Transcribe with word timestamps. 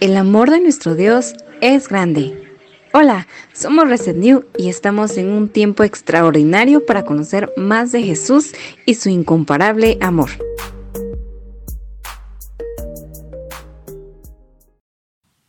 El 0.00 0.16
amor 0.16 0.50
de 0.50 0.60
nuestro 0.60 0.96
Dios 0.96 1.34
es 1.60 1.88
grande. 1.88 2.58
Hola, 2.92 3.28
somos 3.52 3.88
Reset 3.88 4.16
New 4.16 4.44
y 4.58 4.68
estamos 4.68 5.16
en 5.16 5.30
un 5.30 5.48
tiempo 5.48 5.84
extraordinario 5.84 6.84
para 6.84 7.04
conocer 7.04 7.52
más 7.56 7.92
de 7.92 8.02
Jesús 8.02 8.52
y 8.86 8.94
su 8.94 9.08
incomparable 9.08 9.96
amor. 10.00 10.30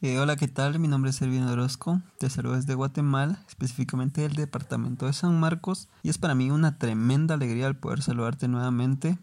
Eh, 0.01 0.19
hola, 0.19 0.35
¿qué 0.35 0.47
tal? 0.47 0.77
Mi 0.77 0.87
nombre 0.87 1.09
es 1.09 1.15
Servino 1.15 1.51
Orozco, 1.51 2.01
te 2.19 2.29
saludo 2.29 2.55
desde 2.55 2.75
Guatemala, 2.75 3.43
específicamente 3.47 4.21
del 4.21 4.35
departamento 4.35 5.07
de 5.07 5.13
San 5.13 5.39
Marcos, 5.39 5.89
y 6.03 6.09
es 6.09 6.19
para 6.19 6.35
mí 6.35 6.51
una 6.51 6.77
tremenda 6.77 7.33
alegría 7.33 7.65
el 7.65 7.75
poder 7.75 8.03
saludarte 8.03 8.47
nuevamente 8.47 9.17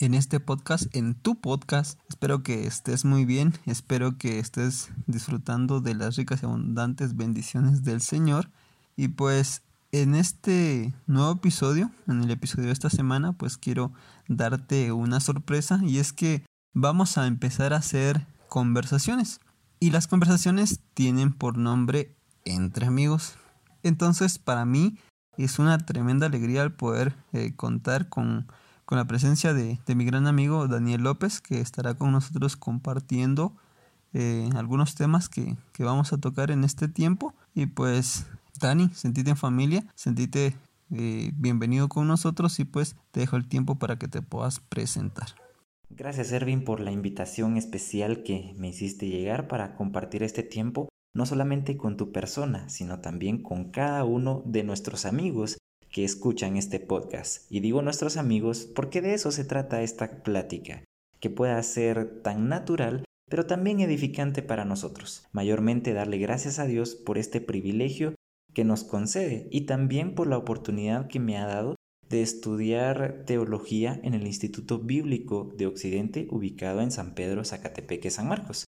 en 0.00 0.14
este 0.14 0.40
podcast, 0.40 0.84
en 0.96 1.14
tu 1.14 1.40
podcast. 1.40 2.00
Espero 2.08 2.42
que 2.42 2.66
estés 2.66 3.04
muy 3.04 3.26
bien, 3.26 3.52
espero 3.66 4.16
que 4.16 4.38
estés 4.38 4.90
disfrutando 5.06 5.80
de 5.80 5.94
las 5.94 6.16
ricas 6.16 6.42
y 6.42 6.46
abundantes 6.46 7.16
bendiciones 7.16 7.84
del 7.84 8.00
Señor. 8.00 8.50
Y 8.96 9.08
pues 9.08 9.62
en 9.92 10.14
este 10.14 10.94
nuevo 11.06 11.32
episodio, 11.32 11.90
en 12.08 12.22
el 12.22 12.30
episodio 12.30 12.66
de 12.66 12.72
esta 12.72 12.88
semana, 12.88 13.34
pues 13.34 13.58
quiero 13.58 13.92
darte 14.26 14.90
una 14.92 15.20
sorpresa 15.20 15.80
y 15.82 15.98
es 15.98 16.12
que 16.12 16.44
vamos 16.72 17.18
a 17.18 17.26
empezar 17.26 17.74
a 17.74 17.78
hacer 17.78 18.26
conversaciones. 18.48 19.40
Y 19.80 19.90
las 19.90 20.06
conversaciones 20.06 20.80
tienen 20.94 21.32
por 21.32 21.58
nombre 21.58 22.16
entre 22.46 22.86
amigos. 22.86 23.34
Entonces 23.82 24.38
para 24.38 24.64
mí 24.64 24.98
es 25.36 25.58
una 25.58 25.78
tremenda 25.78 26.26
alegría 26.26 26.62
el 26.62 26.72
poder 26.72 27.14
eh, 27.32 27.54
contar 27.54 28.08
con 28.08 28.46
con 28.90 28.98
la 28.98 29.04
presencia 29.04 29.54
de, 29.54 29.78
mi 29.94 30.04
gran 30.04 30.26
amigo 30.26 30.66
Daniel 30.66 31.02
López, 31.02 31.40
que 31.40 31.60
estará 31.60 31.94
con 31.94 32.10
nosotros 32.10 32.56
compartiendo 32.56 33.54
eh, 34.14 34.50
algunos 34.56 34.96
temas 34.96 35.28
que, 35.28 35.56
vamos 35.78 36.12
a 36.12 36.18
tocar 36.18 36.50
en 36.50 36.64
este 36.64 36.88
tiempo. 36.88 37.32
Y 37.54 37.66
pues, 37.66 38.26
Dani, 38.58 38.88
sentite 38.92 39.30
en 39.30 39.36
familia, 39.36 39.86
sentite 39.94 40.56
eh, 40.90 41.30
bienvenido 41.36 41.88
con 41.88 42.08
nosotros 42.08 42.58
y 42.58 42.64
pues 42.64 42.96
te 43.12 43.20
dejo 43.20 43.36
el 43.36 43.46
tiempo 43.46 43.76
para 43.76 43.96
que 43.96 44.08
te 44.08 44.22
puedas 44.22 44.58
presentar. 44.58 45.28
Gracias 45.88 46.32
Ervin 46.32 46.64
por 46.64 46.80
la 46.80 46.90
invitación 46.90 47.56
especial 47.56 48.24
que 48.24 48.56
me 48.58 48.70
hiciste 48.70 49.06
llegar 49.06 49.46
para 49.46 49.76
compartir 49.76 50.24
este 50.24 50.42
tiempo, 50.42 50.88
no 51.14 51.26
solamente 51.26 51.76
con 51.76 51.96
tu 51.96 52.10
persona, 52.10 52.68
sino 52.68 52.98
también 52.98 53.40
con 53.40 53.70
cada 53.70 54.02
uno 54.04 54.42
de 54.46 54.64
nuestros 54.64 55.06
amigos 55.06 55.58
que 55.90 56.04
escuchan 56.04 56.56
este 56.56 56.80
podcast. 56.80 57.50
Y 57.50 57.60
digo 57.60 57.82
nuestros 57.82 58.16
amigos 58.16 58.68
porque 58.74 59.02
de 59.02 59.14
eso 59.14 59.32
se 59.32 59.44
trata 59.44 59.82
esta 59.82 60.22
plática, 60.22 60.84
que 61.20 61.30
pueda 61.30 61.62
ser 61.62 62.22
tan 62.22 62.48
natural, 62.48 63.04
pero 63.28 63.46
también 63.46 63.80
edificante 63.80 64.42
para 64.42 64.64
nosotros. 64.64 65.26
Mayormente 65.32 65.92
darle 65.92 66.18
gracias 66.18 66.58
a 66.58 66.66
Dios 66.66 66.94
por 66.94 67.18
este 67.18 67.40
privilegio 67.40 68.14
que 68.54 68.64
nos 68.64 68.84
concede 68.84 69.48
y 69.50 69.62
también 69.62 70.14
por 70.14 70.26
la 70.26 70.38
oportunidad 70.38 71.06
que 71.08 71.20
me 71.20 71.38
ha 71.38 71.46
dado 71.46 71.76
de 72.08 72.22
estudiar 72.22 73.22
teología 73.24 74.00
en 74.02 74.14
el 74.14 74.26
Instituto 74.26 74.80
Bíblico 74.80 75.52
de 75.56 75.66
Occidente 75.66 76.26
ubicado 76.30 76.80
en 76.80 76.90
San 76.90 77.14
Pedro, 77.14 77.44
Zacatepeque, 77.44 78.10
San 78.10 78.26
Marcos. 78.26 78.64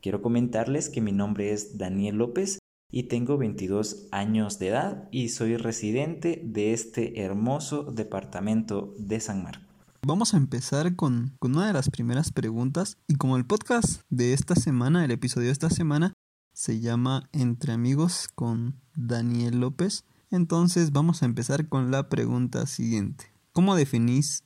Quiero 0.00 0.22
comentarles 0.22 0.88
que 0.88 1.02
mi 1.02 1.12
nombre 1.12 1.52
es 1.52 1.76
Daniel 1.76 2.16
López 2.16 2.57
y 2.90 3.04
tengo 3.04 3.36
22 3.36 4.06
años 4.12 4.58
de 4.58 4.68
edad 4.68 5.08
y 5.10 5.28
soy 5.28 5.56
residente 5.56 6.40
de 6.44 6.72
este 6.72 7.22
hermoso 7.22 7.84
departamento 7.84 8.94
de 8.98 9.20
San 9.20 9.42
Marcos. 9.42 9.66
Vamos 10.02 10.32
a 10.32 10.38
empezar 10.38 10.96
con, 10.96 11.36
una 11.42 11.66
de 11.66 11.72
las 11.72 11.90
primeras 11.90 12.32
preguntas 12.32 12.96
y 13.06 13.16
como 13.16 13.36
el 13.36 13.44
podcast 13.44 14.02
de 14.08 14.32
esta 14.32 14.54
semana, 14.54 15.04
el 15.04 15.10
episodio 15.10 15.46
de 15.48 15.52
esta 15.52 15.70
semana, 15.70 16.14
se 16.54 16.80
llama 16.80 17.28
Entre 17.32 17.72
amigos 17.72 18.28
con 18.34 18.80
Daniel 18.94 19.60
López, 19.60 20.04
entonces 20.30 20.92
vamos 20.92 21.22
a 21.22 21.26
empezar 21.26 21.68
con 21.68 21.90
la 21.90 22.08
pregunta 22.08 22.66
siguiente. 22.66 23.26
¿Cómo 23.52 23.76
definís 23.76 24.44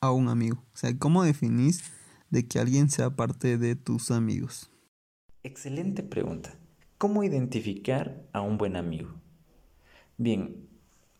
a 0.00 0.12
un 0.12 0.28
amigo? 0.28 0.62
O 0.74 0.76
sea, 0.76 0.96
¿cómo 0.96 1.24
definís 1.24 1.82
de 2.30 2.46
que 2.46 2.60
alguien 2.60 2.88
sea 2.88 3.16
parte 3.16 3.58
de 3.58 3.74
tus 3.74 4.10
amigos? 4.10 4.70
Excelente 5.42 6.02
pregunta. 6.02 6.56
¿Cómo 7.04 7.22
identificar 7.22 8.22
a 8.32 8.40
un 8.40 8.56
buen 8.56 8.76
amigo? 8.76 9.10
Bien, 10.16 10.70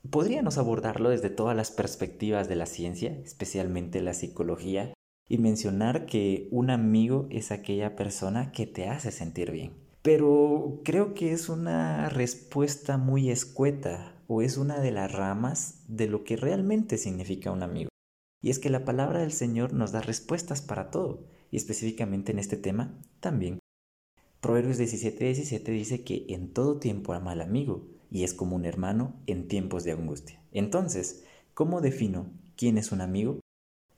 podríamos 0.09 0.57
abordarlo 0.57 1.11
desde 1.11 1.29
todas 1.29 1.55
las 1.55 1.71
perspectivas 1.71 2.49
de 2.49 2.57
la 2.57 2.65
ciencia, 2.65 3.11
especialmente 3.23 4.01
la 4.01 4.15
psicología, 4.15 4.95
y 5.29 5.37
mencionar 5.37 6.07
que 6.07 6.49
un 6.51 6.71
amigo 6.71 7.27
es 7.29 7.53
aquella 7.53 7.97
persona 7.97 8.51
que 8.51 8.67
te 8.67 8.89
hace 8.89 9.11
sentir 9.11 9.51
bien. 9.51 9.75
Pero 10.01 10.81
creo 10.85 11.13
que 11.13 11.33
es 11.33 11.51
una 11.51 12.09
respuesta 12.09 12.97
muy 12.97 13.29
escueta 13.29 14.15
o 14.27 14.41
es 14.41 14.57
una 14.57 14.81
de 14.81 14.91
las 14.91 15.13
ramas 15.13 15.85
de 15.87 16.07
lo 16.07 16.25
que 16.25 16.37
realmente 16.37 16.97
significa 16.97 17.51
un 17.51 17.63
amigo. 17.63 17.91
Y 18.41 18.49
es 18.49 18.59
que 18.59 18.71
la 18.71 18.87
palabra 18.87 19.21
del 19.21 19.33
Señor 19.33 19.75
nos 19.75 19.93
da 19.93 20.01
respuestas 20.01 20.63
para 20.63 20.91
todo, 20.91 21.27
y 21.51 21.59
específicamente 21.59 22.33
en 22.33 22.39
este 22.39 22.57
tema 22.57 22.99
también 23.21 23.59
Proverbios 24.45 24.77
17, 24.77 25.25
17 25.25 25.73
dice 25.73 26.05
que 26.05 26.27
en 26.29 26.53
todo 26.53 26.79
tiempo 26.79 27.15
ama 27.15 27.33
al 27.33 27.41
amigo 27.41 27.89
y 28.11 28.25
es 28.25 28.35
como 28.35 28.57
un 28.57 28.67
hermano 28.67 29.15
en 29.27 29.49
tiempos 29.49 29.85
de 29.85 29.93
angustia. 29.93 30.39
Entonces, 30.53 31.25
¿cómo 31.55 31.81
defino 31.81 32.31
quién 32.55 32.77
es 32.77 32.93
un 32.93 33.01
amigo? 33.01 33.41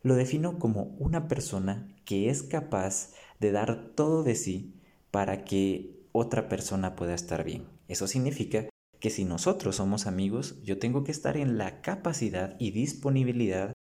Lo 0.05 0.15
defino 0.15 0.61
como 0.61 0.95
una 1.01 1.27
persona 1.27 1.89
que 2.05 2.31
es 2.31 2.45
capaz 2.45 3.13
de 3.41 3.51
dar 3.51 3.91
todo 3.97 4.23
de 4.23 4.37
sí 4.37 4.73
para 5.11 5.45
que 5.45 5.99
otra 6.13 6.49
persona 6.49 6.95
pueda 6.95 7.15
estar 7.15 7.43
bien. 7.43 7.67
Eso 7.89 8.07
significa 8.07 8.69
que 9.01 9.11
si 9.11 9.25
nosotros 9.25 9.75
somos 9.75 10.07
amigos, 10.07 10.63
yo 10.63 10.79
tengo 10.79 11.03
que 11.03 11.11
estar 11.11 11.37
en 11.37 11.59
la 11.59 11.81
capacidad 11.81 12.55
y 12.61 12.71
disponibilidad 12.71 13.73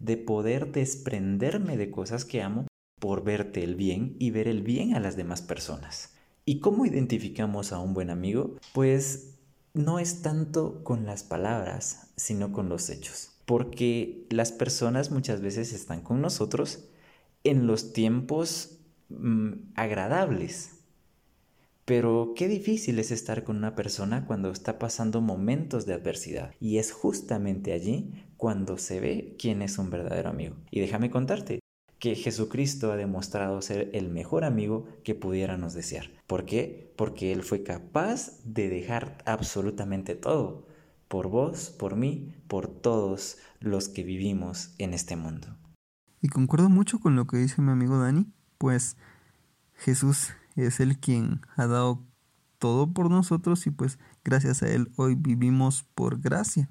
de 0.00 0.16
poder 0.16 0.72
desprenderme 0.72 1.76
de 1.76 1.90
cosas 1.90 2.24
que 2.24 2.40
amo 2.40 2.66
por 2.98 3.24
verte 3.24 3.62
el 3.62 3.74
bien 3.74 4.16
y 4.18 4.30
ver 4.30 4.48
el 4.48 4.62
bien 4.62 4.94
a 4.94 5.00
las 5.00 5.16
demás 5.16 5.42
personas. 5.42 6.13
¿Y 6.46 6.60
cómo 6.60 6.84
identificamos 6.84 7.72
a 7.72 7.78
un 7.78 7.94
buen 7.94 8.10
amigo? 8.10 8.56
Pues 8.74 9.34
no 9.72 9.98
es 9.98 10.20
tanto 10.20 10.84
con 10.84 11.06
las 11.06 11.22
palabras, 11.22 12.10
sino 12.16 12.52
con 12.52 12.68
los 12.68 12.90
hechos. 12.90 13.30
Porque 13.46 14.26
las 14.28 14.52
personas 14.52 15.10
muchas 15.10 15.40
veces 15.40 15.72
están 15.72 16.02
con 16.02 16.20
nosotros 16.20 16.84
en 17.44 17.66
los 17.66 17.94
tiempos 17.94 18.78
mm, 19.08 19.52
agradables. 19.74 20.72
Pero 21.86 22.34
qué 22.36 22.48
difícil 22.48 22.98
es 22.98 23.10
estar 23.10 23.44
con 23.44 23.56
una 23.56 23.74
persona 23.74 24.26
cuando 24.26 24.50
está 24.50 24.78
pasando 24.78 25.22
momentos 25.22 25.86
de 25.86 25.94
adversidad. 25.94 26.54
Y 26.60 26.76
es 26.76 26.92
justamente 26.92 27.72
allí 27.72 28.12
cuando 28.36 28.76
se 28.76 29.00
ve 29.00 29.36
quién 29.38 29.62
es 29.62 29.78
un 29.78 29.88
verdadero 29.88 30.28
amigo. 30.28 30.56
Y 30.70 30.80
déjame 30.80 31.10
contarte, 31.10 31.60
que 32.04 32.16
Jesucristo 32.16 32.92
ha 32.92 32.96
demostrado 32.96 33.62
ser 33.62 33.88
el 33.94 34.10
mejor 34.10 34.44
amigo 34.44 34.86
que 35.04 35.14
pudiéramos 35.14 35.72
desear. 35.72 36.10
¿Por 36.26 36.44
qué? 36.44 36.92
Porque 36.98 37.32
Él 37.32 37.42
fue 37.42 37.62
capaz 37.62 38.42
de 38.44 38.68
dejar 38.68 39.16
absolutamente 39.24 40.14
todo, 40.14 40.66
por 41.08 41.28
vos, 41.28 41.70
por 41.70 41.96
mí, 41.96 42.34
por 42.46 42.68
todos 42.68 43.38
los 43.58 43.88
que 43.88 44.04
vivimos 44.04 44.74
en 44.76 44.92
este 44.92 45.16
mundo. 45.16 45.56
Y 46.20 46.28
concuerdo 46.28 46.68
mucho 46.68 46.98
con 46.98 47.16
lo 47.16 47.26
que 47.26 47.38
dice 47.38 47.62
mi 47.62 47.72
amigo 47.72 47.96
Dani, 47.96 48.26
pues 48.58 48.98
Jesús 49.72 50.28
es 50.56 50.80
el 50.80 50.98
quien 50.98 51.40
ha 51.56 51.66
dado 51.66 52.04
todo 52.58 52.92
por 52.92 53.10
nosotros 53.10 53.66
y 53.66 53.70
pues 53.70 53.98
gracias 54.22 54.62
a 54.62 54.68
Él 54.68 54.92
hoy 54.96 55.14
vivimos 55.14 55.86
por 55.94 56.20
gracia 56.20 56.68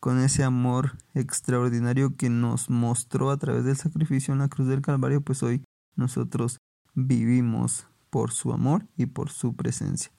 con 0.00 0.20
ese 0.20 0.44
amor 0.44 0.96
extraordinario 1.14 2.16
que 2.16 2.30
nos 2.30 2.70
mostró 2.70 3.30
a 3.30 3.36
través 3.36 3.64
del 3.64 3.76
sacrificio 3.76 4.32
en 4.32 4.40
la 4.40 4.48
cruz 4.48 4.68
del 4.68 4.82
Calvario, 4.82 5.20
pues 5.20 5.42
hoy 5.42 5.64
nosotros 5.96 6.58
vivimos 6.94 7.86
por 8.10 8.30
su 8.30 8.52
amor 8.52 8.86
y 8.96 9.06
por 9.06 9.30
su 9.30 9.54
presencia. 9.54 10.12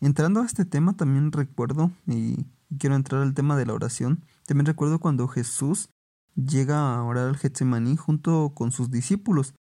Entrando 0.00 0.40
a 0.40 0.46
este 0.46 0.64
tema 0.64 0.94
también 0.94 1.32
recuerdo, 1.32 1.90
y 2.06 2.46
quiero 2.78 2.96
entrar 2.96 3.22
al 3.22 3.34
tema 3.34 3.56
de 3.56 3.66
la 3.66 3.74
oración, 3.74 4.22
también 4.46 4.66
recuerdo 4.66 4.98
cuando 4.98 5.26
Jesús 5.26 5.88
llega 6.34 6.94
a 6.94 7.02
orar 7.02 7.28
al 7.28 7.36
Getsemaní 7.36 7.96
junto 7.96 8.52
con 8.54 8.72
sus 8.72 8.90
discípulos, 8.90 9.54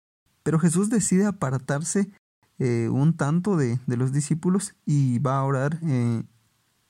pero 0.42 0.60
Jesús 0.60 0.90
decide 0.90 1.26
apartarse 1.26 2.12
eh, 2.60 2.90
un 2.90 3.16
tanto 3.16 3.56
de, 3.58 3.80
los 3.88 4.12
discípulos 4.12 4.76
y 4.86 5.20
va 5.20 5.38
a 5.38 5.44
orar 5.44 5.80
eh, 5.84 6.24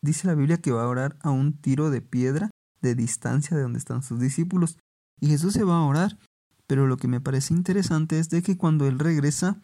dice 0.03 0.27
la 0.27 0.35
Biblia 0.35 0.61
que 0.61 0.71
va 0.71 0.83
a 0.83 0.87
orar 0.87 1.17
a 1.21 1.31
un 1.31 1.53
tiro 1.53 1.89
de 1.89 2.01
piedra 2.01 2.51
de 2.81 2.93
distancia 2.93 3.57
de 3.57 3.63
donde 3.63 3.79
están 3.79 4.03
sus 4.03 4.19
discípulos. 4.19 4.77
Y 5.19 5.29
Jesús 5.29 5.53
se 5.53 5.63
va 5.63 5.77
a 5.77 5.85
orar. 5.85 6.19
Pero 6.67 6.87
lo 6.87 6.97
que 6.97 7.07
me 7.07 7.21
parece 7.21 7.53
interesante 7.53 8.19
es 8.19 8.29
de 8.29 8.41
que 8.41 8.57
cuando 8.57 8.87
él 8.87 8.99
regresa, 8.99 9.61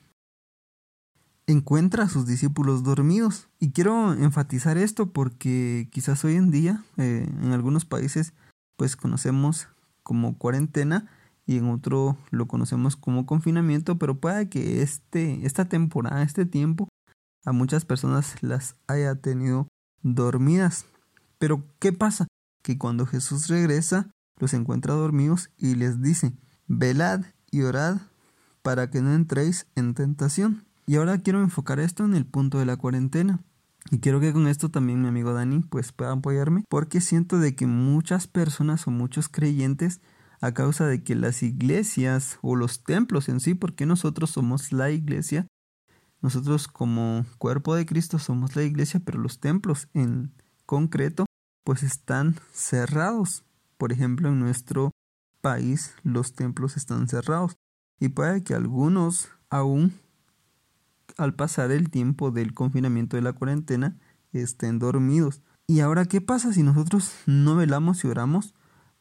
encuentra 1.48 2.06
a 2.06 2.10
sus 2.10 2.26
discípulos 2.26 2.84
dormidos. 2.84 3.50
Y 3.60 3.72
quiero 3.72 4.14
enfatizar 4.14 4.78
esto 4.78 5.12
porque 5.12 5.90
quizás 5.92 6.24
hoy 6.24 6.36
en 6.36 6.52
día, 6.52 6.84
eh, 6.98 7.28
en 7.42 7.52
algunos 7.52 7.86
países, 7.86 8.34
pues 8.78 8.96
conocemos 8.96 9.68
como 10.04 10.38
cuarentena 10.38 11.10
y 11.46 11.58
en 11.58 11.70
otro 11.70 12.18
lo 12.32 12.48
conocemos 12.48 12.96
como 12.96 13.26
confinamiento, 13.26 13.98
pero 13.98 14.20
puede 14.20 14.50
que 14.50 14.82
este, 14.82 15.46
esta 15.46 15.66
temporada, 15.66 16.22
este 16.22 16.46
tiempo, 16.46 16.88
a 17.46 17.52
muchas 17.52 17.86
personas 17.86 18.42
las 18.42 18.76
haya 18.88 19.16
tenido 19.16 19.68
dormidas. 20.04 20.86
Pero 21.38 21.64
¿qué 21.80 21.94
pasa? 21.94 22.28
Que 22.62 22.78
cuando 22.78 23.06
Jesús 23.06 23.48
regresa, 23.48 24.12
los 24.38 24.54
encuentra 24.54 24.94
dormidos 24.94 25.50
y 25.58 25.76
les 25.76 26.02
dice, 26.02 26.34
velad 26.68 27.22
y 27.52 27.62
orad 27.64 27.98
para 28.62 28.90
que 28.90 29.02
no 29.02 29.14
entréis 29.14 29.68
en 29.76 29.94
tentación. 29.94 30.66
Y 30.86 30.96
ahora 30.96 31.20
quiero 31.20 31.42
enfocar 31.42 31.80
esto 31.80 32.04
en 32.06 32.16
el 32.16 32.26
punto 32.26 32.60
de 32.60 32.66
la 32.66 32.78
cuarentena. 32.78 33.40
Y 33.92 34.00
quiero 34.00 34.20
que 34.20 34.34
con 34.34 34.48
esto 34.48 34.70
también 34.70 35.02
mi 35.02 35.08
amigo 35.08 35.34
Dani 35.34 35.62
pues 35.62 35.92
pueda 35.92 36.12
apoyarme 36.12 36.64
porque 36.70 37.02
siento 37.02 37.40
de 37.40 37.56
que 37.56 37.66
muchas 37.66 38.28
personas 38.28 38.88
o 38.88 38.92
muchos 38.92 39.30
creyentes 39.30 40.02
a 40.42 40.54
causa 40.54 40.86
de 40.86 41.04
que 41.04 41.16
las 41.16 41.44
iglesias 41.44 42.40
o 42.42 42.56
los 42.56 42.84
templos 42.84 43.30
en 43.30 43.40
sí, 43.40 43.56
porque 43.56 43.86
nosotros 43.86 44.32
somos 44.32 44.72
la 44.72 44.92
iglesia, 44.92 45.48
nosotros 46.22 46.68
como 46.68 47.26
cuerpo 47.38 47.76
de 47.76 47.86
Cristo 47.86 48.20
somos 48.20 48.56
la 48.56 48.64
iglesia, 48.64 49.02
pero 49.04 49.20
los 49.20 49.40
templos 49.40 49.88
en 49.94 50.32
concreto 50.66 51.26
pues 51.64 51.84
están 51.84 52.36
cerrados. 52.52 53.44
Por 53.78 53.92
ejemplo, 53.92 54.30
en 54.30 54.40
nuestro 54.40 54.92
país 55.42 55.96
los 56.04 56.34
templos 56.34 56.78
están 56.78 57.08
cerrados 57.08 57.56
y 58.00 58.10
puede 58.10 58.44
que 58.44 58.54
algunos 58.54 59.30
aún 59.50 59.94
al 61.18 61.34
pasar 61.34 61.72
el 61.72 61.90
tiempo 61.90 62.32
del 62.32 62.54
confinamiento 62.54 63.18
de 63.18 63.24
la 63.24 63.34
cuarentena 63.34 63.98
estén 64.32 64.80
dormidos. 64.80 65.42
¿Y 65.68 65.82
ahora 65.82 66.06
qué 66.06 66.22
pasa 66.22 66.54
si 66.54 66.64
nosotros 66.64 67.14
no 67.26 67.56
velamos 67.56 68.04
y 68.04 68.08
oramos? 68.08 68.54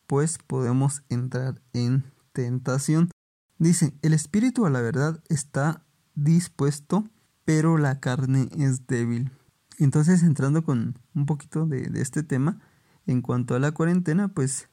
pues 0.08 0.38
podemos 0.38 1.02
entrar 1.10 1.60
en 1.74 2.02
tentación. 2.32 3.10
Dice, 3.58 3.94
el 4.02 4.14
espíritu 4.14 4.64
a 4.64 4.70
la 4.70 4.80
verdad 4.80 5.22
está 5.28 5.84
dispuesto, 6.24 7.04
pero 7.44 7.78
la 7.78 8.00
carne 8.00 8.48
es 8.58 8.86
débil. 8.86 9.30
Entonces, 9.78 10.22
entrando 10.22 10.64
con 10.64 10.98
un 11.14 11.26
poquito 11.26 11.66
de, 11.66 11.90
este 12.00 12.22
tema, 12.22 12.60
en 13.06 13.22
cuanto 13.22 13.54
a 13.54 13.58
la 13.58 13.72
cuarentena, 13.72 14.28
pues 14.28 14.68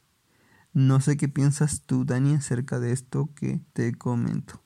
no 0.74 1.00
sé 1.00 1.16
qué 1.18 1.30
piensas 1.30 1.84
tú, 1.86 2.06
Dani, 2.06 2.34
acerca 2.34 2.80
de 2.80 2.92
esto 2.92 3.30
que 3.36 3.60
te 3.74 3.94
comento. 3.94 4.62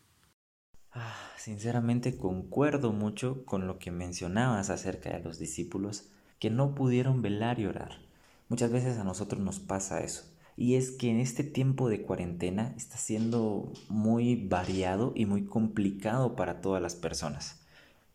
Ah, 0.92 1.16
sinceramente 1.38 2.18
concuerdo 2.18 2.94
mucho 2.94 3.46
con 3.46 3.68
lo 3.68 3.78
que 3.78 3.92
mencionabas 3.92 4.70
acerca 4.70 5.12
de 5.12 5.24
los 5.24 5.38
discípulos 5.38 6.10
que 6.40 6.50
no 6.50 6.74
pudieron 6.74 7.22
velar 7.22 7.60
y 7.60 7.66
orar. 7.66 8.00
Muchas 8.48 8.72
veces 8.72 8.98
a 8.98 9.04
nosotros 9.04 9.42
nos 9.42 9.60
pasa 9.60 10.00
eso 10.02 10.29
y 10.60 10.76
es 10.76 10.92
que 10.92 11.10
en 11.10 11.22
este 11.22 11.46
tiempo 11.46 11.88
de 11.88 12.02
cuarentena 12.02 12.74
está 12.76 12.98
siendo 12.98 13.72
muy 13.88 14.36
variado 14.36 15.14
y 15.16 15.26
muy 15.26 15.46
complicado 15.46 16.36
para 16.36 16.60
todas 16.60 16.82
las 16.82 16.96
personas. 16.96 17.62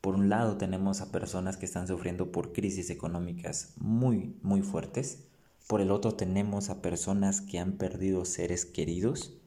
Por 0.03 0.15
un 0.15 0.29
lado 0.29 0.59
tenemos 0.59 1.01
a 1.01 1.11
personas 1.11 1.57
que 1.57 1.65
están 1.65 1.89
sufriendo 1.89 2.33
por 2.33 2.53
crisis 2.53 2.91
económicas 2.91 3.73
muy, 3.79 4.37
muy 4.43 4.61
fuertes. 4.61 5.25
Por 5.67 5.81
el 5.81 5.91
otro 5.91 6.17
tenemos 6.17 6.69
a 6.69 6.83
personas 6.83 7.41
que 7.41 7.59
han 7.59 7.79
perdido 7.79 8.27
seres 8.27 8.67
queridos. 8.67 9.39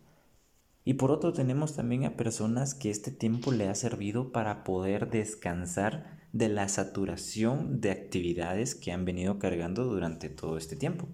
Y 0.83 0.95
por 0.95 1.11
otro 1.11 1.33
tenemos 1.33 1.75
también 1.75 2.03
a 2.03 2.17
personas 2.17 2.73
que 2.73 2.89
este 2.89 3.11
tiempo 3.11 3.51
le 3.51 3.69
ha 3.69 3.75
servido 3.75 4.31
para 4.31 4.63
poder 4.63 5.11
descansar 5.11 6.17
de 6.33 6.49
la 6.49 6.67
saturación 6.67 7.79
de 7.79 7.91
actividades 7.91 8.73
que 8.73 8.91
han 8.91 9.05
venido 9.05 9.37
cargando 9.37 9.85
durante 9.85 10.29
todo 10.29 10.57
este 10.57 10.75
tiempo. 10.75 11.07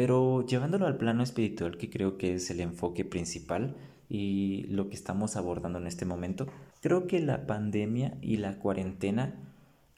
Pero 0.00 0.46
llevándolo 0.46 0.86
al 0.86 0.96
plano 0.96 1.22
espiritual, 1.22 1.76
que 1.76 1.90
creo 1.90 2.16
que 2.16 2.32
es 2.32 2.50
el 2.50 2.60
enfoque 2.60 3.04
principal 3.04 3.76
y 4.08 4.62
lo 4.70 4.88
que 4.88 4.94
estamos 4.94 5.36
abordando 5.36 5.78
en 5.78 5.86
este 5.86 6.06
momento, 6.06 6.46
creo 6.80 7.06
que 7.06 7.20
la 7.20 7.46
pandemia 7.46 8.16
y 8.22 8.38
la 8.38 8.58
cuarentena 8.58 9.34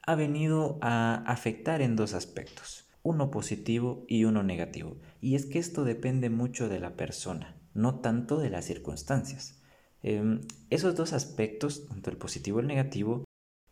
ha 0.05 0.15
venido 0.15 0.77
a 0.81 1.23
afectar 1.25 1.81
en 1.81 1.95
dos 1.95 2.15
aspectos, 2.15 2.83
uno 3.01 3.31
positivo 3.31 4.03
y 4.09 4.25
uno 4.25 4.43
negativo. 4.43 4.97
Y 5.21 5.35
es 5.35 5.45
que 5.45 5.59
esto 5.59 5.85
depende 5.85 6.29
mucho 6.29 6.67
de 6.67 6.81
la 6.81 6.97
persona, 6.97 7.55
no 7.73 8.01
tanto 8.01 8.39
de 8.39 8.49
las 8.49 8.65
circunstancias. 8.65 9.63
Em, 10.01 10.41
esos 10.69 10.97
dos 10.97 11.13
aspectos, 11.13 11.87
tanto 11.87 12.09
el 12.09 12.17
positivo 12.17 12.59
y 12.59 12.63
el 12.63 12.67
negativo, 12.67 13.23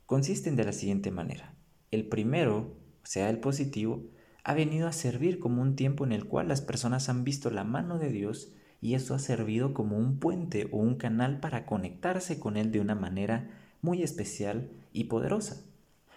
consisten 0.06 0.56
de 0.56 0.64
la 0.64 0.72
siguiente 0.72 1.12
manera. 1.12 1.58
El 1.92 2.08
primero, 2.08 2.78
o 3.04 3.06
sea, 3.06 3.30
el 3.30 3.40
positivo, 3.40 4.06
ha 4.44 4.54
venido 4.54 4.88
a 4.88 4.94
servir 4.94 5.40
como 5.40 5.62
un 5.62 5.76
tiempo 5.76 6.04
en 6.04 6.12
el 6.12 6.26
cual 6.26 6.48
las 6.48 6.62
personas 6.62 7.10
han 7.10 7.24
visto 7.24 7.52
la 7.52 7.64
mano 7.64 8.00
de 8.00 8.10
Dios 8.12 8.52
y 8.82 8.96
eso 8.96 9.14
ha 9.14 9.20
servido 9.20 9.74
como 9.74 9.98
un 9.98 10.18
puente 10.18 10.68
o 10.72 10.78
un 10.78 10.96
canal 10.96 11.40
para 11.40 11.66
conectarse 11.66 12.40
con 12.40 12.58
Él 12.58 12.72
de 12.72 12.80
una 12.80 12.96
manera 12.96 13.52
muy 13.82 14.02
especial 14.02 14.72
y 14.92 15.06
poderosa. 15.06 15.62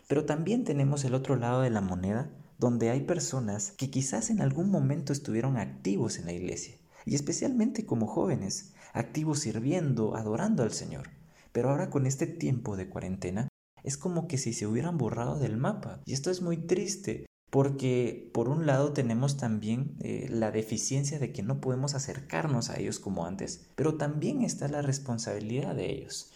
Pero 0.09 0.25
también 0.25 0.65
tenemos 0.65 1.05
el 1.05 1.15
otro 1.15 1.37
lado 1.37 1.61
de 1.61 1.71
la 1.71 1.83
moneda, 1.83 2.31
donde 2.59 2.91
hay 2.91 3.01
personas 3.01 3.73
que 3.73 3.91
quizás 3.91 4.31
en 4.31 4.41
algún 4.41 4.71
momento 4.71 5.13
estuvieron 5.13 5.57
activos 5.59 6.19
en 6.19 6.27
la 6.27 6.33
iglesia, 6.33 6.77
y 7.05 7.15
especialmente 7.15 7.85
como 7.85 8.07
jóvenes, 8.07 8.73
activos 8.93 9.41
sirviendo, 9.41 10.17
adorando 10.17 10.63
al 10.63 10.73
Señor. 10.73 11.11
Pero 11.53 11.71
ahora 11.71 11.91
con 11.91 12.07
este 12.07 12.27
tiempo 12.27 12.77
de 12.77 12.89
cuarentena, 12.89 13.49
es 13.83 13.99
como 13.99 14.27
que 14.27 14.39
si 14.39 14.55
se 14.55 14.67
hubieran 14.67 14.97
borrado 14.97 15.39
del 15.39 15.59
mapa. 15.59 16.01
Y 16.07 16.15
esto 16.15 16.31
es 16.31 16.41
muy 16.41 16.57
triste, 16.57 17.27
porque 17.55 18.29
por 18.33 18.49
un 18.49 18.67
lado 18.67 18.93
tenemos 18.93 19.37
también 19.37 19.95
eh, 20.01 20.27
la 20.29 20.51
deficiencia 20.51 21.21
de 21.21 21.31
que 21.31 21.45
no 21.45 21.61
podemos 21.61 21.95
acercarnos 21.95 22.69
a 22.69 22.81
ellos 22.81 22.99
como 22.99 23.27
antes, 23.27 23.71
pero 23.77 23.95
también 23.95 24.43
está 24.43 24.67
la 24.67 24.83
responsabilidad 24.83 25.77
de 25.77 25.93
ellos. 25.93 26.33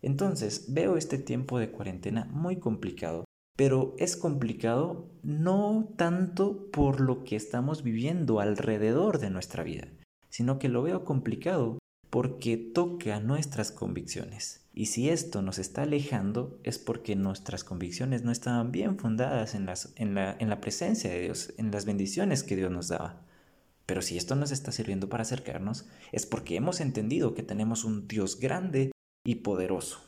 Entonces 0.00 0.72
veo 0.72 0.96
este 0.96 1.18
tiempo 1.18 1.58
de 1.58 1.70
cuarentena 1.70 2.24
muy 2.32 2.56
complicado, 2.56 3.26
pero 3.58 3.94
es 3.98 4.16
complicado 4.16 5.10
no 5.22 5.86
tanto 5.96 6.70
por 6.70 6.98
lo 6.98 7.24
que 7.24 7.36
estamos 7.36 7.82
viviendo 7.82 8.40
alrededor 8.40 9.18
de 9.18 9.28
nuestra 9.28 9.64
vida, 9.64 9.88
sino 10.30 10.58
que 10.58 10.70
lo 10.70 10.82
veo 10.82 11.04
complicado 11.04 11.78
porque 12.08 12.56
toca 12.56 13.20
nuestras 13.20 13.70
convicciones. 13.70 14.63
Y 14.76 14.86
si 14.86 15.08
esto 15.08 15.40
nos 15.40 15.60
está 15.60 15.82
alejando 15.82 16.58
es 16.64 16.78
porque 16.78 17.14
nuestras 17.14 17.62
convicciones 17.62 18.24
no 18.24 18.32
estaban 18.32 18.72
bien 18.72 18.98
fundadas 18.98 19.54
en, 19.54 19.68
en, 19.96 20.14
la, 20.14 20.36
en 20.38 20.48
la 20.50 20.60
presencia 20.60 21.10
de 21.10 21.20
Dios, 21.20 21.54
en 21.58 21.70
las 21.70 21.84
bendiciones 21.84 22.42
que 22.42 22.56
Dios 22.56 22.72
nos 22.72 22.88
daba. 22.88 23.22
Pero 23.86 24.02
si 24.02 24.16
esto 24.16 24.34
nos 24.34 24.50
está 24.50 24.72
sirviendo 24.72 25.08
para 25.08 25.22
acercarnos, 25.22 25.86
es 26.10 26.26
porque 26.26 26.56
hemos 26.56 26.80
entendido 26.80 27.34
que 27.34 27.44
tenemos 27.44 27.84
un 27.84 28.08
Dios 28.08 28.40
grande 28.40 28.90
y 29.24 29.36
poderoso. 29.36 30.00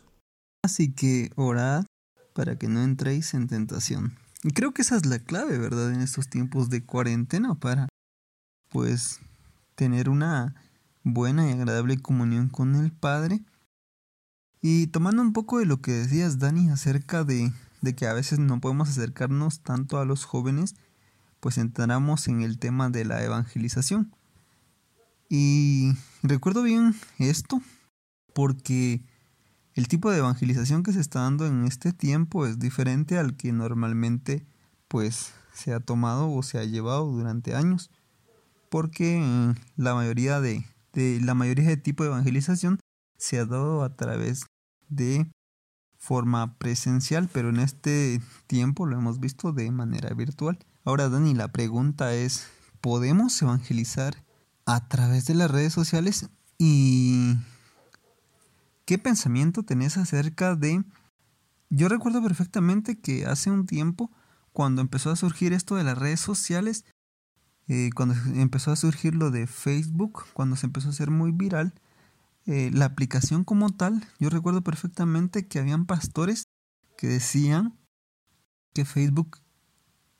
Así 0.65 0.93
que 0.93 1.31
orad 1.37 1.85
para 2.33 2.59
que 2.59 2.67
no 2.67 2.83
entréis 2.83 3.35
en 3.35 3.47
tentación. 3.47 4.19
Y 4.43 4.51
creo 4.51 4.73
que 4.73 4.83
esa 4.83 4.97
es 4.97 5.07
la 5.07 5.21
clave, 5.21 5.59
¿verdad? 5.59 5.93
En 5.93 6.01
estos 6.01 6.29
tiempos 6.29 6.71
de 6.71 6.85
cuarentena 6.85 7.55
para, 7.55 7.89
pues, 8.71 9.21
tener 9.77 10.09
una 10.09 10.57
buena 11.05 11.49
y 11.49 11.53
agradable 11.53 11.99
comunión 11.99 12.49
con 12.49 12.75
el 12.75 12.91
Padre 12.91 13.43
y 14.63 14.89
tomando 14.89 15.23
un 15.23 15.33
poco 15.33 15.59
de 15.59 15.67
lo 15.67 15.81
que 15.81 15.93
decías, 15.93 16.39
Dani, 16.39 16.71
acerca 16.71 17.25
de, 17.25 17.53
de 17.83 17.95
que 17.95 18.07
a 18.07 18.13
veces 18.13 18.39
no 18.39 18.61
podemos 18.61 18.89
acercarnos 18.89 19.61
tanto 19.61 19.99
a 19.99 20.05
los 20.05 20.25
jóvenes, 20.25 20.75
pues 21.41 21.59
entramos 21.59 22.29
en 22.29 22.43
el 22.43 22.59
tema 22.59 22.91
de 22.91 23.05
la 23.05 23.23
evangelización. 23.23 24.13
Y 25.29 25.93
recuerdo 26.23 26.63
bien 26.63 26.95
esto 27.19 27.61
porque 28.33 29.03
el 29.75 29.89
tipo 29.89 30.11
de 30.11 30.19
evangelización 30.19 30.83
que 30.83 30.93
se 30.93 31.01
está 31.01 31.21
dando 31.21 31.47
en 31.47 31.65
este 31.65 31.93
tiempo 31.93 32.47
es 32.47 32.59
diferente 32.59 33.19
al 33.19 33.37
que 33.37 33.53
normalmente 33.53 34.47
pues 34.89 35.33
se 35.53 35.73
ha 35.73 35.81
tomado 35.81 36.31
o 36.31 36.43
se 36.43 36.59
ha 36.59 36.65
llevado 36.65 37.07
durante 37.07 37.55
años. 37.55 37.91
Porque 38.71 39.55
la 39.77 39.95
mayoría 39.95 40.41
de, 40.41 40.65
de 40.93 41.21
la 41.21 41.35
mayoría 41.35 41.69
de 41.69 41.77
tipo 41.77 42.05
de 42.05 42.11
evangelización 42.11 42.81
se 43.17 43.39
ha 43.39 43.45
dado 43.45 43.83
a 43.83 43.97
través 43.97 44.47
de 44.89 45.31
forma 45.99 46.57
presencial, 46.59 47.29
pero 47.33 47.49
en 47.49 47.59
este 47.59 48.21
tiempo 48.47 48.87
lo 48.87 48.97
hemos 48.97 49.19
visto 49.21 49.53
de 49.53 49.71
manera 49.71 50.15
virtual. 50.15 50.59
Ahora, 50.85 51.09
Dani, 51.09 51.35
la 51.35 51.49
pregunta 51.49 52.15
es, 52.15 52.47
¿podemos 52.81 53.41
evangelizar 53.43 54.25
a 54.67 54.89
través 54.89 55.27
de 55.27 55.35
las 55.35 55.51
redes 55.51 55.73
sociales? 55.73 56.29
¿Y 56.59 57.35
qué 58.85 58.99
pensamiento 58.99 59.65
tenés 59.65 59.97
acerca 59.97 60.55
de... 60.55 60.85
Yo 61.71 61.89
recuerdo 61.89 62.23
perfectamente 62.23 63.01
que 63.01 63.27
hace 63.27 63.51
un 63.51 63.67
tiempo, 63.67 64.13
cuando 64.53 64.81
empezó 64.81 65.11
a 65.11 65.17
surgir 65.17 65.53
esto 65.53 65.75
de 65.75 65.83
las 65.83 65.99
redes 65.99 66.21
sociales, 66.21 66.85
eh, 67.67 67.91
cuando 67.97 68.15
empezó 68.41 68.71
a 68.71 68.77
surgir 68.77 69.17
lo 69.17 69.33
de 69.33 69.49
Facebook, 69.49 70.25
cuando 70.33 70.55
se 70.55 70.67
empezó 70.67 70.89
a 70.89 70.93
hacer 70.93 71.11
muy 71.11 71.33
viral, 71.33 71.75
eh, 72.47 72.71
la 72.73 72.85
aplicación 72.85 73.45
como 73.45 73.71
tal, 73.71 74.07
yo 74.21 74.31
recuerdo 74.31 74.63
perfectamente 74.63 75.49
que 75.49 75.59
habían 75.59 75.87
pastores 75.87 76.45
que 76.97 77.09
decían 77.09 77.77
que 78.73 78.85
Facebook 78.85 79.39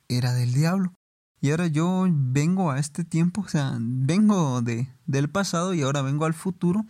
era 0.09 0.33
del 0.33 0.53
diablo. 0.53 0.93
Y 1.39 1.51
ahora 1.51 1.67
yo 1.67 2.05
vengo 2.09 2.71
a 2.71 2.79
este 2.79 3.03
tiempo, 3.03 3.41
o 3.41 3.47
sea, 3.47 3.77
vengo 3.79 4.61
de, 4.61 4.89
del 5.05 5.29
pasado 5.29 5.73
y 5.73 5.83
ahora 5.83 6.01
vengo 6.01 6.25
al 6.25 6.33
futuro, 6.33 6.85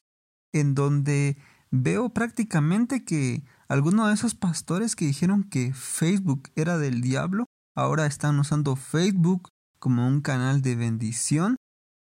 en 0.54 0.74
donde 0.74 1.38
veo 1.70 2.10
prácticamente 2.10 3.04
que 3.04 3.44
algunos 3.68 4.08
de 4.08 4.14
esos 4.14 4.36
pastores 4.36 4.96
que 4.96 5.06
dijeron 5.06 5.44
que 5.44 5.74
Facebook 5.74 6.50
era 6.56 6.78
del 6.78 7.02
diablo, 7.02 7.46
ahora 7.76 8.06
están 8.06 8.40
usando 8.40 8.76
Facebook 8.76 9.50
como 9.80 10.08
un 10.08 10.22
canal 10.22 10.62
de 10.62 10.76
bendición 10.76 11.58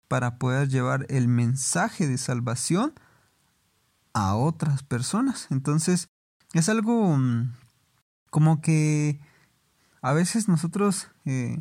para 0.09 0.39
poder 0.39 0.69
llevar 0.69 1.07
el 1.09 1.27
mensaje 1.27 2.07
de 2.07 2.19
salvación 2.19 2.95
a 4.17 4.35
otras 4.35 4.83
personas. 4.83 5.47
Entonces, 5.51 6.09
es 6.55 6.71
algo 6.71 7.19
mm, 7.19 7.53
como 8.31 8.63
que 8.63 9.21
a 10.01 10.15
veces 10.15 10.49
nosotros 10.49 11.09
eh, 11.27 11.61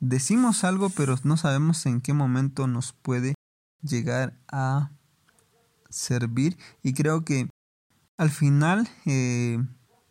decimos 0.00 0.64
algo, 0.64 0.90
pero 0.90 1.14
no 1.22 1.36
sabemos 1.36 1.86
en 1.86 2.00
qué 2.00 2.12
momento 2.12 2.66
nos 2.66 2.92
puede 2.92 3.34
llegar 3.80 4.36
a 4.48 4.90
servir. 5.88 6.58
Y 6.82 6.94
creo 6.94 7.24
que 7.24 7.48
al 8.16 8.30
final 8.30 8.88
eh, 9.06 9.64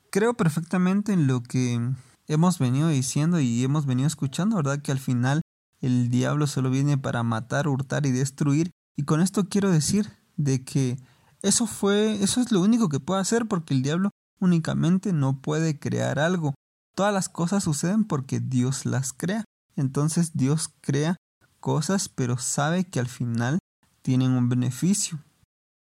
creo 0.10 0.36
perfectamente 0.36 1.12
en 1.12 1.28
lo 1.28 1.44
que 1.44 1.82
hemos 2.28 2.60
venido 2.60 2.88
diciendo 2.88 3.42
y 3.42 3.62
hemos 3.62 3.86
venido 3.86 4.08
escuchando, 4.08 4.56
¿verdad? 4.56 4.82
Que 4.82 4.94
al 4.94 5.00
final 5.00 5.42
el 5.82 6.10
diablo 6.10 6.48
solo 6.48 6.70
viene 6.70 6.98
para 6.98 7.24
matar, 7.24 7.68
hurtar 7.68 8.06
y 8.06 8.12
destruir. 8.12 8.72
Y 8.96 9.04
con 9.04 9.20
esto 9.20 9.50
quiero 9.50 9.70
decir 9.70 10.14
de 10.38 10.64
que 10.64 10.98
eso 11.42 11.68
fue, 11.68 12.24
eso 12.24 12.42
es 12.42 12.52
lo 12.52 12.62
único 12.62 12.90
que 12.90 13.00
puede 13.00 13.22
hacer 13.22 13.48
porque 13.48 13.74
el 13.74 13.82
diablo 13.82 14.10
únicamente 14.40 15.14
no 15.14 15.42
puede 15.42 15.80
crear 15.80 16.20
algo. 16.20 16.54
Todas 16.96 17.14
las 17.14 17.30
cosas 17.30 17.64
suceden 17.64 18.06
porque 18.06 18.40
Dios 18.40 18.86
las 18.86 19.14
crea. 19.14 19.44
Entonces 19.76 20.32
Dios 20.34 20.74
crea 20.82 21.18
cosas, 21.60 22.10
pero 22.10 22.38
sabe 22.38 22.86
que 22.86 23.00
al 23.00 23.08
final 23.08 23.60
tienen 24.02 24.32
un 24.32 24.50
beneficio. 24.50 25.20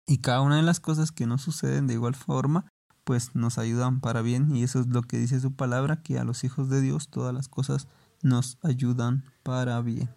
Y 0.07 0.18
cada 0.18 0.40
una 0.40 0.57
de 0.57 0.62
las 0.62 0.80
cosas 0.80 1.12
que 1.12 1.26
no 1.26 1.38
suceden 1.38 1.87
de 1.87 1.95
igual 1.95 2.14
forma, 2.14 2.66
pues 3.04 3.35
nos 3.35 3.59
ayudan 3.59 4.00
para 4.00 4.23
bien. 4.23 4.54
Y 4.57 4.64
eso 4.64 4.80
es 4.80 4.88
lo 4.88 5.02
que 5.02 5.18
dice 5.18 5.38
su 5.40 5.54
palabra, 5.54 6.02
que 6.02 6.18
a 6.18 6.25
los 6.25 6.45
hijos 6.45 6.68
de 6.68 6.80
Dios 6.80 7.09
todas 7.09 7.35
las 7.35 7.49
cosas 7.49 7.87
nos 8.23 8.59
ayudan 8.62 9.25
para 9.42 9.80
bien. 9.83 10.11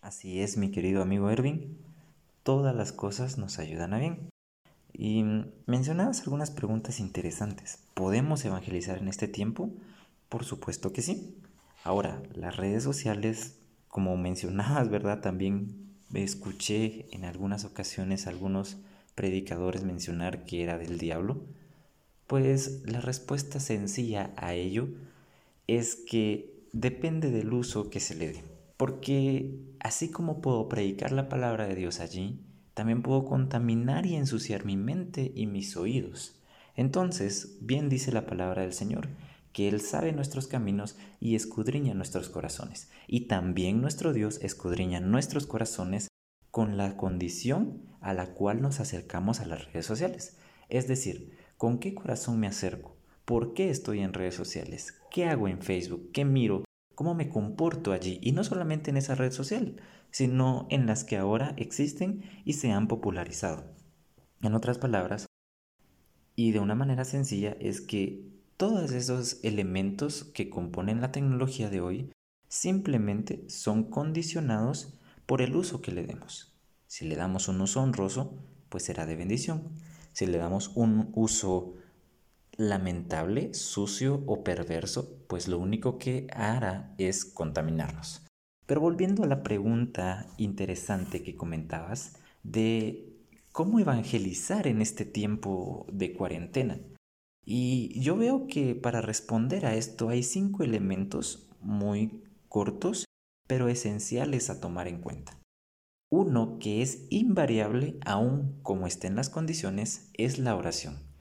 Así 0.00 0.40
es, 0.40 0.56
mi 0.56 0.70
querido 0.70 1.02
amigo 1.02 1.30
Ervin. 1.30 1.91
Todas 2.42 2.74
las 2.74 2.92
cosas 2.92 3.38
nos 3.38 3.58
ayudan 3.58 3.94
a 3.94 3.98
bien. 3.98 4.28
Y 4.92 5.24
mencionabas 5.66 6.22
algunas 6.22 6.50
preguntas 6.50 7.00
interesantes. 7.00 7.78
¿Podemos 7.94 8.44
evangelizar 8.44 8.98
en 8.98 9.08
este 9.08 9.28
tiempo? 9.28 9.70
Por 10.28 10.44
supuesto 10.44 10.92
que 10.92 11.02
sí. 11.02 11.36
Ahora, 11.84 12.22
las 12.34 12.56
redes 12.56 12.82
sociales, 12.82 13.58
como 13.88 14.16
mencionabas, 14.16 14.90
¿verdad? 14.90 15.20
También 15.20 15.92
escuché 16.12 17.06
en 17.14 17.24
algunas 17.24 17.64
ocasiones 17.64 18.26
algunos 18.26 18.76
predicadores 19.14 19.84
mencionar 19.84 20.44
que 20.44 20.62
era 20.62 20.78
del 20.78 20.98
diablo, 20.98 21.44
pues 22.26 22.82
la 22.86 23.00
respuesta 23.00 23.60
sencilla 23.60 24.32
a 24.36 24.54
ello 24.54 24.88
es 25.66 25.96
que 25.96 26.66
depende 26.72 27.30
del 27.30 27.52
uso 27.52 27.90
que 27.90 28.00
se 28.00 28.14
le 28.14 28.32
dé. 28.32 28.44
Porque 28.76 29.58
así 29.82 30.10
como 30.10 30.40
puedo 30.40 30.68
predicar 30.68 31.12
la 31.12 31.28
palabra 31.28 31.66
de 31.66 31.74
Dios 31.74 32.00
allí, 32.00 32.40
también 32.74 33.02
puedo 33.02 33.24
contaminar 33.24 34.06
y 34.06 34.14
ensuciar 34.14 34.64
mi 34.64 34.76
mente 34.76 35.32
y 35.34 35.46
mis 35.46 35.76
oídos. 35.76 36.40
Entonces, 36.76 37.58
bien 37.60 37.88
dice 37.88 38.12
la 38.12 38.24
palabra 38.24 38.62
del 38.62 38.72
Señor, 38.72 39.08
que 39.52 39.68
Él 39.68 39.80
sabe 39.80 40.12
nuestros 40.12 40.46
caminos 40.46 40.96
y 41.20 41.34
escudriña 41.34 41.94
nuestros 41.94 42.30
corazones. 42.30 42.90
Y 43.06 43.26
también 43.26 43.80
nuestro 43.80 44.12
Dios 44.12 44.38
escudriña 44.40 45.00
nuestros 45.00 45.46
corazones 45.46 46.08
con 46.50 46.76
la 46.76 46.96
condición 46.96 47.82
a 48.00 48.14
la 48.14 48.32
cual 48.34 48.62
nos 48.62 48.80
acercamos 48.80 49.40
a 49.40 49.46
las 49.46 49.66
redes 49.66 49.84
sociales. 49.84 50.38
Es 50.68 50.88
decir, 50.88 51.36
¿con 51.58 51.78
qué 51.78 51.92
corazón 51.92 52.40
me 52.40 52.46
acerco? 52.46 52.96
¿Por 53.24 53.52
qué 53.52 53.68
estoy 53.68 54.00
en 54.00 54.14
redes 54.14 54.34
sociales? 54.34 54.94
¿Qué 55.10 55.26
hago 55.26 55.48
en 55.48 55.60
Facebook? 55.60 56.10
¿Qué 56.12 56.24
miro? 56.24 56.64
¿Cómo 57.02 57.16
me 57.16 57.28
comporto 57.28 57.90
allí? 57.90 58.20
Y 58.22 58.30
no 58.30 58.44
solamente 58.44 58.90
en 58.90 58.96
esa 58.96 59.16
red 59.16 59.32
social, 59.32 59.74
sino 60.12 60.68
en 60.70 60.86
las 60.86 61.02
que 61.02 61.16
ahora 61.16 61.52
existen 61.56 62.22
y 62.44 62.52
se 62.52 62.70
han 62.70 62.86
popularizado. 62.86 63.64
En 64.40 64.54
otras 64.54 64.78
palabras, 64.78 65.26
y 66.36 66.52
de 66.52 66.60
una 66.60 66.76
manera 66.76 67.04
sencilla, 67.04 67.56
es 67.58 67.80
que 67.80 68.30
todos 68.56 68.92
esos 68.92 69.42
elementos 69.42 70.22
que 70.22 70.48
componen 70.48 71.00
la 71.00 71.10
tecnología 71.10 71.70
de 71.70 71.80
hoy 71.80 72.12
simplemente 72.46 73.48
son 73.48 73.82
condicionados 73.90 74.96
por 75.26 75.42
el 75.42 75.56
uso 75.56 75.82
que 75.82 75.90
le 75.90 76.06
demos. 76.06 76.56
Si 76.86 77.04
le 77.04 77.16
damos 77.16 77.48
un 77.48 77.62
uso 77.62 77.82
honroso, 77.82 78.38
pues 78.68 78.84
será 78.84 79.06
de 79.06 79.16
bendición. 79.16 79.72
Si 80.12 80.26
le 80.26 80.38
damos 80.38 80.70
un 80.76 81.10
uso 81.14 81.74
lamentable, 82.56 83.54
sucio 83.54 84.22
o 84.26 84.44
perverso, 84.44 85.24
pues 85.26 85.48
lo 85.48 85.58
único 85.58 85.98
que 85.98 86.26
hará 86.32 86.94
es 86.98 87.24
contaminarnos. 87.24 88.22
Pero 88.66 88.80
volviendo 88.80 89.24
a 89.24 89.26
la 89.26 89.42
pregunta 89.42 90.26
interesante 90.38 91.22
que 91.22 91.34
comentabas 91.34 92.14
de 92.42 93.12
cómo 93.52 93.78
evangelizar 93.78 94.66
en 94.66 94.80
este 94.80 95.04
tiempo 95.04 95.86
de 95.92 96.14
cuarentena. 96.14 96.80
Y 97.44 98.00
yo 98.00 98.16
veo 98.16 98.46
que 98.46 98.74
para 98.74 99.00
responder 99.00 99.66
a 99.66 99.74
esto 99.74 100.08
hay 100.08 100.22
cinco 100.22 100.62
elementos 100.62 101.48
muy 101.60 102.22
cortos, 102.48 103.04
pero 103.48 103.68
esenciales 103.68 104.48
a 104.48 104.60
tomar 104.60 104.86
en 104.88 105.00
cuenta. 105.00 105.38
Uno 106.10 106.58
que 106.58 106.82
es 106.82 107.06
invariable 107.10 107.98
aún 108.04 108.60
como 108.62 108.86
estén 108.86 109.16
las 109.16 109.30
condiciones 109.30 110.10
es 110.14 110.38
la 110.38 110.54
oración. 110.54 111.11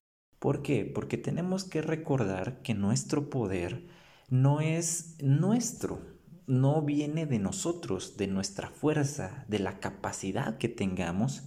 ¿Por 0.42 0.62
qué? 0.62 0.84
Porque 0.84 1.18
tenemos 1.18 1.64
que 1.64 1.82
recordar 1.82 2.62
que 2.64 2.74
nuestro 2.74 3.30
poder 3.30 3.88
no 4.30 4.60
es 4.60 5.16
nuestro, 5.22 6.02
no 6.48 6.82
viene 6.82 7.26
de 7.26 7.40
nosotros, 7.40 8.18
de 8.18 8.28
nuestra 8.28 8.70
fuerza, 8.70 9.46
de 9.48 9.60
la 9.60 9.80
capacidad 9.80 10.58
que 10.58 10.68
tengamos, 10.68 11.44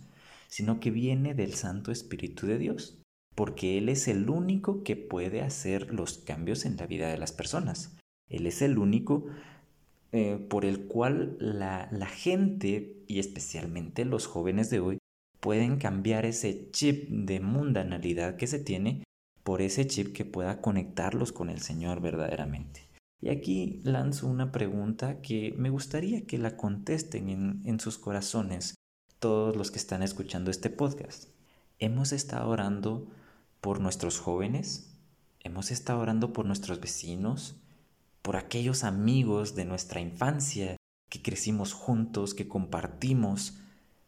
sino 0.48 0.80
que 0.80 0.90
viene 0.90 1.34
del 1.34 1.52
Santo 1.52 1.92
Espíritu 1.92 2.46
de 2.46 2.56
Dios 2.56 3.04
porque 3.34 3.78
Él 3.78 3.88
es 3.88 4.08
el 4.08 4.30
único 4.30 4.82
que 4.84 4.96
puede 4.96 5.42
hacer 5.42 5.92
los 5.92 6.18
cambios 6.18 6.64
en 6.64 6.76
la 6.76 6.86
vida 6.86 7.08
de 7.08 7.18
las 7.18 7.32
personas. 7.32 7.96
Él 8.28 8.46
es 8.46 8.62
el 8.62 8.78
único 8.78 9.26
eh, 10.12 10.38
por 10.48 10.64
el 10.64 10.86
cual 10.86 11.36
la, 11.40 11.88
la 11.90 12.06
gente, 12.06 13.02
y 13.08 13.18
especialmente 13.18 14.04
los 14.04 14.26
jóvenes 14.26 14.70
de 14.70 14.80
hoy, 14.80 14.98
pueden 15.44 15.76
cambiar 15.76 16.24
ese 16.24 16.70
chip 16.70 17.10
de 17.10 17.38
mundanalidad 17.38 18.36
que 18.36 18.46
se 18.46 18.58
tiene 18.58 19.04
por 19.42 19.60
ese 19.60 19.86
chip 19.86 20.14
que 20.14 20.24
pueda 20.24 20.62
conectarlos 20.62 21.32
con 21.32 21.50
el 21.50 21.60
Señor 21.60 22.00
verdaderamente. 22.00 22.88
Y 23.20 23.28
aquí 23.28 23.82
lanzo 23.84 24.26
una 24.26 24.52
pregunta 24.52 25.20
que 25.20 25.54
me 25.58 25.68
gustaría 25.68 26.24
que 26.24 26.38
la 26.38 26.56
contesten 26.56 27.28
en, 27.28 27.60
en 27.66 27.78
sus 27.78 27.98
corazones 27.98 28.74
todos 29.18 29.54
los 29.54 29.70
que 29.70 29.76
están 29.76 30.02
escuchando 30.02 30.50
este 30.50 30.70
podcast. 30.70 31.28
¿Hemos 31.78 32.12
estado 32.12 32.48
orando 32.48 33.06
por 33.60 33.80
nuestros 33.80 34.20
jóvenes, 34.20 34.96
hemos 35.40 35.70
estado 35.70 36.00
orando 36.00 36.32
por 36.32 36.46
nuestros 36.46 36.80
vecinos, 36.80 37.56
por 38.22 38.36
aquellos 38.36 38.82
amigos 38.82 39.54
de 39.54 39.66
nuestra 39.66 40.00
infancia 40.00 40.78
que 41.10 41.20
crecimos 41.20 41.74
juntos, 41.74 42.32
que 42.32 42.48
compartimos, 42.48 43.58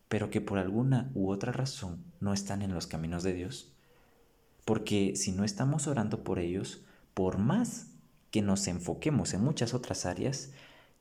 pero 0.08 0.30
que 0.30 0.40
por 0.40 0.58
alguna 0.58 1.10
u 1.14 1.30
otra 1.30 1.52
razón 1.52 2.04
no 2.20 2.32
están 2.32 2.62
en 2.62 2.74
los 2.74 2.86
caminos 2.86 3.22
de 3.22 3.34
Dios. 3.34 3.72
Porque 4.64 5.14
si 5.16 5.32
no 5.32 5.44
estamos 5.44 5.86
orando 5.86 6.24
por 6.24 6.38
ellos, 6.38 6.84
por 7.14 7.38
más 7.38 7.92
que 8.30 8.42
nos 8.42 8.66
enfoquemos 8.66 9.34
en 9.34 9.42
muchas 9.42 9.74
otras 9.74 10.06
áreas, 10.06 10.52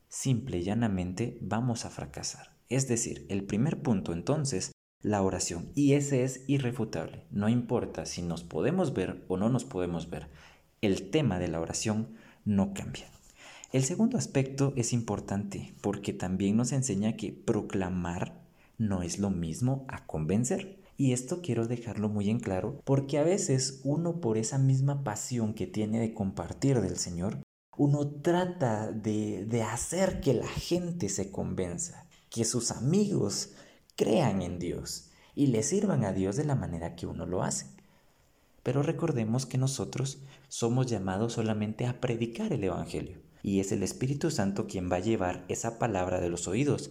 simple 0.07 0.59
y 0.59 0.63
llanamente 0.63 1.37
vamos 1.41 1.85
a 1.85 1.89
fracasar. 1.89 2.55
Es 2.69 2.87
decir, 2.87 3.25
el 3.29 3.43
primer 3.43 3.81
punto 3.81 4.13
entonces 4.13 4.71
la 5.01 5.21
oración. 5.21 5.71
Y 5.75 5.93
ese 5.93 6.23
es 6.23 6.43
irrefutable. 6.47 7.25
No 7.29 7.47
importa 7.47 8.05
si 8.05 8.23
nos 8.23 8.43
podemos 8.43 8.93
ver 8.93 9.23
o 9.27 9.37
no 9.37 9.49
nos 9.49 9.63
podemos 9.63 10.09
ver. 10.09 10.29
El 10.81 11.11
tema 11.11 11.37
de 11.37 11.47
la 11.47 11.59
oración 11.59 12.15
no 12.43 12.73
cambia. 12.73 13.05
El 13.71 13.83
segundo 13.83 14.17
aspecto 14.17 14.73
es 14.75 14.93
importante 14.93 15.75
porque 15.81 16.13
también 16.13 16.57
nos 16.57 16.71
enseña 16.71 17.17
que 17.17 17.33
proclamar 17.33 18.44
no 18.77 19.01
es 19.01 19.19
lo 19.19 19.29
mismo 19.29 19.85
a 19.87 20.05
convencer. 20.05 20.81
Y 20.97 21.11
esto 21.11 21.41
quiero 21.41 21.67
dejarlo 21.67 22.07
muy 22.07 22.29
en 22.29 22.39
claro 22.39 22.81
porque 22.85 23.17
a 23.17 23.23
veces 23.23 23.81
uno 23.83 24.21
por 24.21 24.37
esa 24.37 24.57
misma 24.57 25.03
pasión 25.03 25.53
que 25.53 25.67
tiene 25.67 25.99
de 25.99 26.13
compartir 26.13 26.79
del 26.81 26.97
Señor, 26.97 27.39
uno 27.77 28.07
trata 28.07 28.91
de, 28.91 29.45
de 29.45 29.63
hacer 29.63 30.21
que 30.21 30.33
la 30.33 30.47
gente 30.47 31.09
se 31.09 31.31
convenza, 31.31 32.07
que 32.29 32.45
sus 32.45 32.71
amigos 32.71 33.51
crean 33.97 34.41
en 34.41 34.59
Dios 34.59 35.11
y 35.35 35.47
le 35.47 35.63
sirvan 35.63 36.05
a 36.05 36.13
Dios 36.13 36.37
de 36.37 36.45
la 36.45 36.55
manera 36.55 36.95
que 36.95 37.07
uno 37.07 37.25
lo 37.25 37.43
hace. 37.43 37.67
Pero 38.63 38.81
recordemos 38.81 39.45
que 39.45 39.57
nosotros 39.57 40.19
somos 40.47 40.87
llamados 40.87 41.33
solamente 41.33 41.85
a 41.85 41.99
predicar 41.99 42.53
el 42.53 42.63
Evangelio. 42.63 43.19
y 43.43 43.59
es 43.59 43.71
el 43.71 43.83
Espíritu 43.83 44.31
Santo 44.31 44.65
quien 44.65 44.91
va 44.91 44.95
a 44.95 45.01
llevar 45.01 45.45
esa 45.49 45.77
palabra 45.77 46.19
de 46.19 46.29
los 46.29 46.47
oídos 46.47 46.89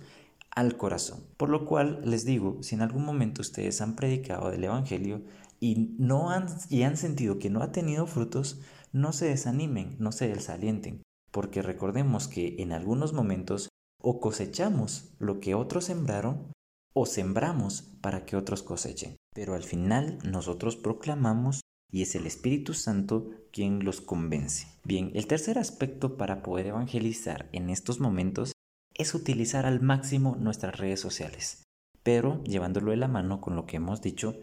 al 0.54 0.76
corazón. 0.76 1.24
Por 1.36 1.48
lo 1.48 1.64
cual 1.66 2.00
les 2.04 2.24
digo, 2.24 2.62
si 2.62 2.74
en 2.74 2.82
algún 2.82 3.04
momento 3.04 3.42
ustedes 3.42 3.80
han 3.80 3.96
predicado 3.96 4.50
del 4.50 4.64
Evangelio 4.64 5.22
y, 5.60 5.94
no 5.98 6.30
han, 6.30 6.46
y 6.70 6.82
han 6.82 6.96
sentido 6.96 7.38
que 7.38 7.50
no 7.50 7.62
ha 7.62 7.72
tenido 7.72 8.06
frutos, 8.06 8.60
no 8.92 9.12
se 9.12 9.26
desanimen, 9.26 9.96
no 9.98 10.12
se 10.12 10.28
desalienten, 10.28 11.02
porque 11.30 11.62
recordemos 11.62 12.28
que 12.28 12.56
en 12.58 12.72
algunos 12.72 13.12
momentos 13.12 13.68
o 14.00 14.20
cosechamos 14.20 15.14
lo 15.18 15.40
que 15.40 15.54
otros 15.54 15.86
sembraron 15.86 16.52
o 16.94 17.06
sembramos 17.06 17.82
para 18.00 18.24
que 18.24 18.36
otros 18.36 18.62
cosechen. 18.62 19.16
Pero 19.34 19.54
al 19.54 19.64
final 19.64 20.18
nosotros 20.22 20.76
proclamamos 20.76 21.62
y 21.90 22.02
es 22.02 22.14
el 22.14 22.26
Espíritu 22.26 22.74
Santo 22.74 23.30
quien 23.52 23.84
los 23.84 24.00
convence. 24.00 24.68
Bien, 24.84 25.10
el 25.14 25.26
tercer 25.26 25.58
aspecto 25.58 26.16
para 26.16 26.42
poder 26.42 26.66
evangelizar 26.66 27.48
en 27.52 27.70
estos 27.70 27.98
momentos 27.98 28.52
es 28.94 29.14
utilizar 29.14 29.66
al 29.66 29.80
máximo 29.80 30.36
nuestras 30.38 30.78
redes 30.78 31.00
sociales, 31.00 31.64
pero 32.02 32.42
llevándolo 32.44 32.92
de 32.92 32.96
la 32.96 33.08
mano 33.08 33.40
con 33.40 33.56
lo 33.56 33.66
que 33.66 33.76
hemos 33.76 34.00
dicho, 34.00 34.40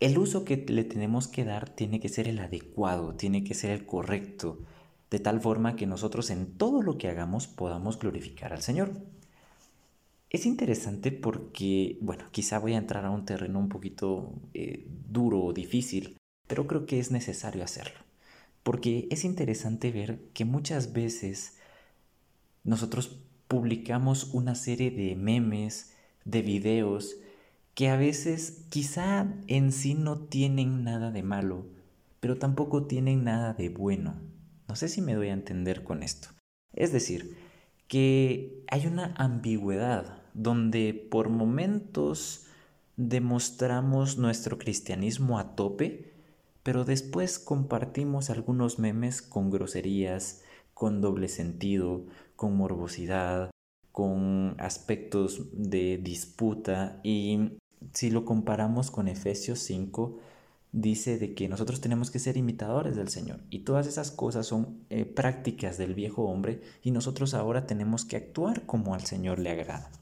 el 0.00 0.18
uso 0.18 0.44
que 0.44 0.56
le 0.56 0.84
tenemos 0.84 1.28
que 1.28 1.44
dar 1.44 1.68
tiene 1.68 2.00
que 2.00 2.08
ser 2.08 2.28
el 2.28 2.38
adecuado, 2.38 3.14
tiene 3.14 3.44
que 3.44 3.54
ser 3.54 3.70
el 3.70 3.86
correcto, 3.86 4.58
de 5.10 5.20
tal 5.20 5.40
forma 5.40 5.76
que 5.76 5.86
nosotros 5.86 6.30
en 6.30 6.56
todo 6.56 6.82
lo 6.82 6.98
que 6.98 7.08
hagamos 7.08 7.46
podamos 7.46 7.98
glorificar 7.98 8.52
al 8.52 8.62
Señor. 8.62 8.92
Es 10.30 10.46
interesante 10.46 11.12
porque, 11.12 11.98
bueno, 12.00 12.24
quizá 12.30 12.58
voy 12.58 12.72
a 12.72 12.78
entrar 12.78 13.04
a 13.04 13.10
un 13.10 13.26
terreno 13.26 13.58
un 13.58 13.68
poquito 13.68 14.32
eh, 14.54 14.86
duro 14.88 15.42
o 15.44 15.52
difícil, 15.52 16.16
pero 16.46 16.66
creo 16.66 16.86
que 16.86 16.98
es 16.98 17.10
necesario 17.10 17.62
hacerlo. 17.62 18.00
Porque 18.62 19.06
es 19.10 19.24
interesante 19.24 19.92
ver 19.92 20.20
que 20.32 20.44
muchas 20.44 20.92
veces 20.92 21.58
nosotros 22.64 23.18
publicamos 23.52 24.32
una 24.32 24.54
serie 24.54 24.90
de 24.90 25.14
memes, 25.14 25.94
de 26.24 26.40
videos, 26.40 27.16
que 27.74 27.90
a 27.90 27.98
veces 27.98 28.64
quizá 28.70 29.26
en 29.46 29.72
sí 29.72 29.92
no 29.92 30.20
tienen 30.20 30.84
nada 30.84 31.10
de 31.10 31.22
malo, 31.22 31.66
pero 32.18 32.38
tampoco 32.38 32.86
tienen 32.86 33.24
nada 33.24 33.52
de 33.52 33.68
bueno. 33.68 34.14
No 34.68 34.74
sé 34.74 34.88
si 34.88 35.02
me 35.02 35.12
doy 35.12 35.28
a 35.28 35.34
entender 35.34 35.84
con 35.84 36.02
esto. 36.02 36.28
Es 36.72 36.92
decir, 36.92 37.36
que 37.88 38.64
hay 38.68 38.86
una 38.86 39.12
ambigüedad 39.18 40.22
donde 40.32 40.94
por 41.10 41.28
momentos 41.28 42.46
demostramos 42.96 44.16
nuestro 44.16 44.56
cristianismo 44.56 45.38
a 45.38 45.54
tope, 45.56 46.14
pero 46.62 46.86
después 46.86 47.38
compartimos 47.38 48.30
algunos 48.30 48.78
memes 48.78 49.20
con 49.20 49.50
groserías, 49.50 50.40
con 50.72 51.02
doble 51.02 51.28
sentido, 51.28 52.06
con 52.42 52.56
morbosidad, 52.56 53.52
con 53.92 54.56
aspectos 54.58 55.42
de 55.52 55.96
disputa 55.96 56.98
y 57.04 57.52
si 57.92 58.10
lo 58.10 58.24
comparamos 58.24 58.90
con 58.90 59.06
Efesios 59.06 59.60
5, 59.60 60.18
dice 60.72 61.18
de 61.18 61.34
que 61.34 61.48
nosotros 61.48 61.80
tenemos 61.80 62.10
que 62.10 62.18
ser 62.18 62.36
imitadores 62.36 62.96
del 62.96 63.10
Señor 63.10 63.38
y 63.48 63.60
todas 63.60 63.86
esas 63.86 64.10
cosas 64.10 64.48
son 64.48 64.84
eh, 64.90 65.04
prácticas 65.04 65.78
del 65.78 65.94
viejo 65.94 66.24
hombre 66.24 66.62
y 66.82 66.90
nosotros 66.90 67.32
ahora 67.32 67.68
tenemos 67.68 68.04
que 68.04 68.16
actuar 68.16 68.66
como 68.66 68.94
al 68.94 69.02
Señor 69.02 69.38
le 69.38 69.50
agrada. 69.50 69.92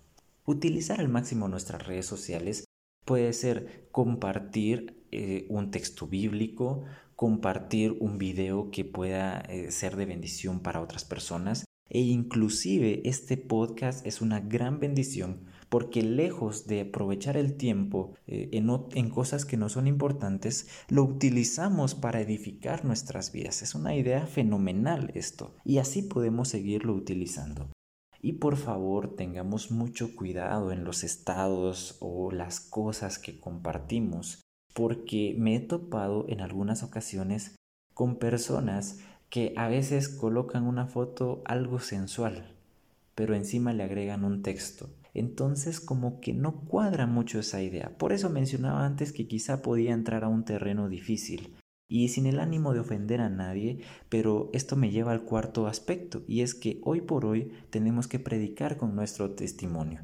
Utilizar 0.47 0.99
al 0.99 1.11
máximo 1.11 1.47
nuestras 1.47 1.87
redes 1.87 2.07
sociales 2.07 2.65
puede 3.05 3.35
ser 3.35 3.87
compartir 3.93 5.05
eh, 5.13 5.45
un 5.51 5.71
texto 5.71 6.07
bíblico, 6.07 6.85
compartir 7.17 7.99
un 8.01 8.17
video 8.17 8.71
que 8.71 8.87
pueda 8.87 9.41
eh, 9.41 9.71
ser 9.71 9.97
de 9.97 10.07
bendición 10.07 10.61
para 10.61 10.81
otras 10.81 11.05
personas 11.05 11.67
e 11.91 12.01
inclusive 12.01 13.03
este 13.05 13.37
podcast 13.37 14.07
es 14.07 14.21
una 14.23 14.41
gran 14.41 14.81
bendición 14.81 15.45
porque 15.69 16.03
lejos 16.03 16.67
de 16.67 16.83
aprovechar 16.83 17.37
el 17.37 17.57
tiempo 17.57 18.15
eh, 18.27 18.49
en, 18.53 18.69
en, 18.95 19.11
cosas 19.11 19.45
que 19.45 19.57
no 19.57 19.69
son 19.69 19.87
importantes, 19.87 20.69
lo 20.89 21.05
utilizamos 21.05 21.95
para 21.95 22.21
edificar 22.21 22.85
nuestras 22.85 23.31
vidas. 23.31 23.63
Es 23.63 23.77
una 23.77 23.95
idea 23.95 24.27
fenomenal 24.27 25.13
esto 25.15 25.55
y 25.65 25.79
así 25.79 26.03
podemos 26.03 26.49
seguirlo 26.49 26.93
utilizando. 26.93 27.71
Y 28.21 28.35
por 28.35 28.57
favor 28.57 29.15
tengamos 29.15 29.71
mucho 29.71 30.15
cuidado 30.15 30.73
en 30.73 30.85
los 30.85 31.05
estados 31.05 31.97
o 32.01 32.33
las 32.33 32.61
cosas 32.61 33.19
que 33.19 33.39
compartimos 33.39 34.43
porque 34.75 35.35
me 35.39 35.57
he 35.57 35.61
topado 35.61 36.27
en 36.29 36.41
algunas 36.41 36.83
ocasiones 36.83 37.55
con 37.95 38.17
personas 38.17 38.99
que 39.31 39.55
a 39.57 39.69
veces 39.69 40.09
colocan 40.09 40.67
una 40.67 40.87
foto 40.87 41.41
algo 41.45 41.79
sensual, 41.79 42.53
pero 43.15 43.35
encima 43.35 43.73
le 43.73 43.85
agregan 43.85 44.25
un 44.25 44.43
texto. 44.43 44.91
Entonces 45.15 45.81
como 45.81 46.21
que 46.21 46.33
no 46.33 46.61
cuadra 46.63 47.07
mucho 47.07 47.39
esa 47.39 47.63
idea. 47.63 47.97
Por 47.97 48.13
eso 48.13 48.29
mencionaba 48.29 48.85
antes 48.85 49.13
que 49.13 49.29
quizá 49.29 49.63
podía 49.63 49.93
entrar 49.93 50.25
a 50.25 50.29
un 50.29 50.45
terreno 50.45 50.89
difícil. 50.89 51.55
Y 51.89 52.09
sin 52.09 52.27
el 52.27 52.39
ánimo 52.39 52.73
de 52.73 52.81
ofender 52.81 53.21
a 53.21 53.29
nadie, 53.29 53.81
pero 54.09 54.51
esto 54.53 54.77
me 54.77 54.91
lleva 54.91 55.11
al 55.13 55.23
cuarto 55.23 55.67
aspecto, 55.67 56.23
y 56.29 56.43
es 56.43 56.55
que 56.55 56.81
hoy 56.85 57.01
por 57.01 57.25
hoy 57.25 57.53
tenemos 57.71 58.07
que 58.07 58.21
predicar 58.21 58.77
con 58.77 58.95
nuestro 58.95 59.33
testimonio. 59.33 60.03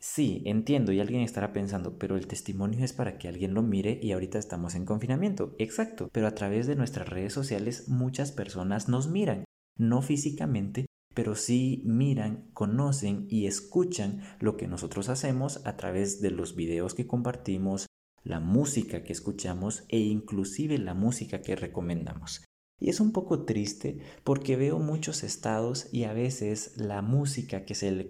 Sí, 0.00 0.42
entiendo 0.44 0.92
y 0.92 1.00
alguien 1.00 1.22
estará 1.22 1.52
pensando, 1.52 1.98
pero 1.98 2.16
el 2.16 2.28
testimonio 2.28 2.84
es 2.84 2.92
para 2.92 3.18
que 3.18 3.26
alguien 3.26 3.52
lo 3.52 3.62
mire 3.62 3.98
y 4.00 4.12
ahorita 4.12 4.38
estamos 4.38 4.76
en 4.76 4.84
confinamiento. 4.84 5.56
Exacto, 5.58 6.08
pero 6.12 6.28
a 6.28 6.34
través 6.34 6.68
de 6.68 6.76
nuestras 6.76 7.08
redes 7.08 7.32
sociales 7.32 7.88
muchas 7.88 8.30
personas 8.30 8.88
nos 8.88 9.08
miran, 9.08 9.44
no 9.76 10.00
físicamente, 10.00 10.86
pero 11.14 11.34
sí 11.34 11.82
miran, 11.84 12.48
conocen 12.52 13.26
y 13.28 13.46
escuchan 13.46 14.22
lo 14.38 14.56
que 14.56 14.68
nosotros 14.68 15.08
hacemos 15.08 15.66
a 15.66 15.76
través 15.76 16.20
de 16.20 16.30
los 16.30 16.54
videos 16.54 16.94
que 16.94 17.08
compartimos, 17.08 17.86
la 18.22 18.38
música 18.38 19.02
que 19.02 19.12
escuchamos 19.12 19.84
e 19.88 19.98
inclusive 19.98 20.78
la 20.78 20.94
música 20.94 21.42
que 21.42 21.56
recomendamos. 21.56 22.44
Y 22.80 22.90
es 22.90 23.00
un 23.00 23.12
poco 23.12 23.44
triste 23.44 23.98
porque 24.24 24.56
veo 24.56 24.78
muchos 24.78 25.24
estados 25.24 25.88
y 25.92 26.04
a 26.04 26.12
veces 26.12 26.76
la 26.76 27.02
música 27.02 27.64
que 27.64 27.74
se 27.74 27.90
le, 27.90 28.06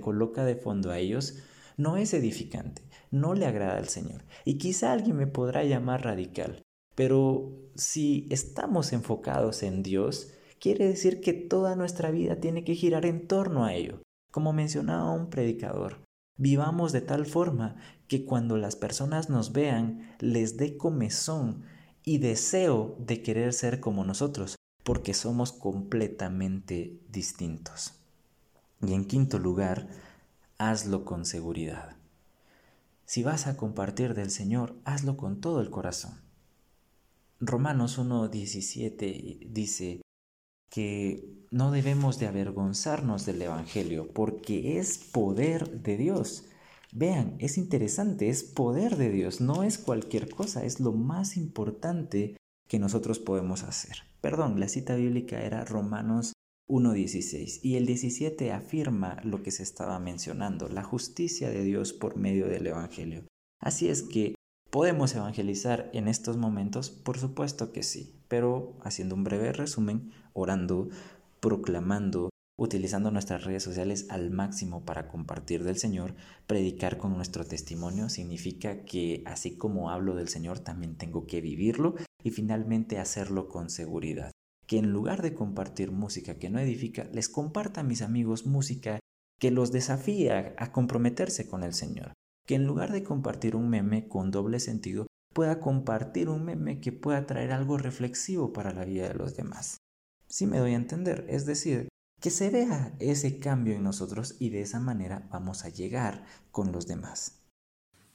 coloca 0.00 0.44
de 0.44 0.56
fondo 0.56 0.90
a 0.90 0.98
ellos 0.98 1.38
no 1.76 1.96
es 1.96 2.14
edificante, 2.14 2.82
no 3.10 3.34
le 3.34 3.46
agrada 3.46 3.76
al 3.76 3.88
Señor. 3.88 4.24
Y 4.44 4.58
quizá 4.58 4.92
alguien 4.92 5.16
me 5.16 5.26
podrá 5.26 5.64
llamar 5.64 6.04
radical, 6.04 6.62
pero 6.94 7.52
si 7.74 8.28
estamos 8.30 8.92
enfocados 8.92 9.62
en 9.62 9.82
Dios, 9.82 10.32
quiere 10.58 10.86
decir 10.86 11.20
que 11.20 11.32
toda 11.32 11.76
nuestra 11.76 12.10
vida 12.10 12.36
tiene 12.36 12.64
que 12.64 12.74
girar 12.74 13.04
en 13.04 13.26
torno 13.26 13.64
a 13.64 13.74
ello. 13.74 14.02
Como 14.30 14.54
mencionaba 14.54 15.12
un 15.12 15.28
predicador, 15.28 16.04
vivamos 16.38 16.92
de 16.92 17.02
tal 17.02 17.26
forma 17.26 17.76
que 18.08 18.24
cuando 18.24 18.56
las 18.56 18.76
personas 18.76 19.28
nos 19.28 19.52
vean 19.52 20.16
les 20.18 20.56
dé 20.56 20.78
comezón 20.78 21.64
y 22.04 22.18
deseo 22.18 22.96
de 22.98 23.22
querer 23.22 23.52
ser 23.52 23.80
como 23.80 24.04
nosotros, 24.04 24.56
porque 24.82 25.14
somos 25.14 25.52
completamente 25.52 26.98
distintos. 27.10 27.94
Y 28.80 28.94
en 28.94 29.04
quinto 29.04 29.38
lugar, 29.38 29.88
hazlo 30.58 31.04
con 31.04 31.24
seguridad. 31.24 31.96
Si 33.06 33.22
vas 33.22 33.46
a 33.46 33.56
compartir 33.56 34.14
del 34.14 34.30
Señor, 34.30 34.74
hazlo 34.84 35.16
con 35.16 35.40
todo 35.40 35.60
el 35.60 35.70
corazón. 35.70 36.20
Romanos 37.40 37.98
1.17 37.98 39.48
dice 39.50 40.00
que 40.70 41.28
no 41.50 41.70
debemos 41.70 42.18
de 42.18 42.28
avergonzarnos 42.28 43.26
del 43.26 43.42
Evangelio 43.42 44.08
porque 44.12 44.78
es 44.78 44.98
poder 44.98 45.82
de 45.82 45.96
Dios 45.96 46.44
Vean, 46.94 47.36
es 47.38 47.56
interesante, 47.56 48.28
es 48.28 48.44
poder 48.44 48.96
de 48.96 49.10
Dios, 49.10 49.40
no 49.40 49.62
es 49.62 49.78
cualquier 49.78 50.28
cosa, 50.28 50.62
es 50.62 50.78
lo 50.78 50.92
más 50.92 51.38
importante 51.38 52.36
que 52.68 52.78
nosotros 52.78 53.18
podemos 53.18 53.62
hacer. 53.62 53.96
Perdón, 54.20 54.60
la 54.60 54.68
cita 54.68 54.94
bíblica 54.94 55.42
era 55.42 55.64
Romanos 55.64 56.34
1.16 56.68 57.60
y 57.62 57.76
el 57.76 57.86
17 57.86 58.52
afirma 58.52 59.16
lo 59.24 59.42
que 59.42 59.50
se 59.50 59.62
estaba 59.62 59.98
mencionando, 59.98 60.68
la 60.68 60.84
justicia 60.84 61.48
de 61.48 61.64
Dios 61.64 61.94
por 61.94 62.16
medio 62.16 62.46
del 62.46 62.66
Evangelio. 62.66 63.24
Así 63.58 63.88
es 63.88 64.02
que, 64.02 64.34
¿podemos 64.70 65.14
evangelizar 65.14 65.90
en 65.94 66.08
estos 66.08 66.36
momentos? 66.36 66.90
Por 66.90 67.18
supuesto 67.18 67.72
que 67.72 67.82
sí, 67.82 68.20
pero 68.28 68.76
haciendo 68.82 69.14
un 69.14 69.24
breve 69.24 69.52
resumen, 69.54 70.12
orando, 70.34 70.90
proclamando, 71.40 72.28
utilizando 72.56 73.10
nuestras 73.10 73.44
redes 73.44 73.62
sociales 73.62 74.06
al 74.10 74.30
máximo 74.30 74.84
para 74.84 75.08
compartir 75.08 75.64
del 75.64 75.76
Señor, 75.76 76.14
predicar 76.46 76.98
con 76.98 77.14
nuestro 77.14 77.44
testimonio 77.44 78.08
significa 78.08 78.84
que 78.84 79.22
así 79.26 79.56
como 79.56 79.90
hablo 79.90 80.14
del 80.14 80.28
Señor 80.28 80.58
también 80.58 80.96
tengo 80.96 81.26
que 81.26 81.40
vivirlo 81.40 81.94
y 82.22 82.30
finalmente 82.30 82.98
hacerlo 82.98 83.48
con 83.48 83.70
seguridad. 83.70 84.30
Que 84.66 84.78
en 84.78 84.92
lugar 84.92 85.22
de 85.22 85.34
compartir 85.34 85.90
música 85.90 86.38
que 86.38 86.50
no 86.50 86.58
edifica, 86.58 87.04
les 87.12 87.28
comparta 87.28 87.80
a 87.80 87.84
mis 87.84 88.02
amigos 88.02 88.46
música 88.46 89.00
que 89.38 89.50
los 89.50 89.72
desafía 89.72 90.54
a 90.56 90.72
comprometerse 90.72 91.48
con 91.48 91.64
el 91.64 91.74
Señor. 91.74 92.12
Que 92.46 92.54
en 92.54 92.66
lugar 92.66 92.92
de 92.92 93.02
compartir 93.02 93.56
un 93.56 93.68
meme 93.68 94.08
con 94.08 94.30
doble 94.30 94.60
sentido, 94.60 95.06
pueda 95.34 95.60
compartir 95.60 96.28
un 96.28 96.44
meme 96.44 96.80
que 96.80 96.92
pueda 96.92 97.26
traer 97.26 97.52
algo 97.52 97.78
reflexivo 97.78 98.52
para 98.52 98.72
la 98.72 98.84
vida 98.84 99.08
de 99.08 99.14
los 99.14 99.36
demás. 99.36 99.78
Si 100.28 100.46
me 100.46 100.58
doy 100.58 100.72
a 100.72 100.76
entender, 100.76 101.26
es 101.28 101.44
decir, 101.44 101.88
que 102.22 102.30
se 102.30 102.50
vea 102.50 102.94
ese 103.00 103.40
cambio 103.40 103.74
en 103.74 103.82
nosotros 103.82 104.36
y 104.38 104.50
de 104.50 104.62
esa 104.62 104.78
manera 104.78 105.26
vamos 105.32 105.64
a 105.64 105.68
llegar 105.68 106.24
con 106.52 106.70
los 106.70 106.86
demás. 106.86 107.42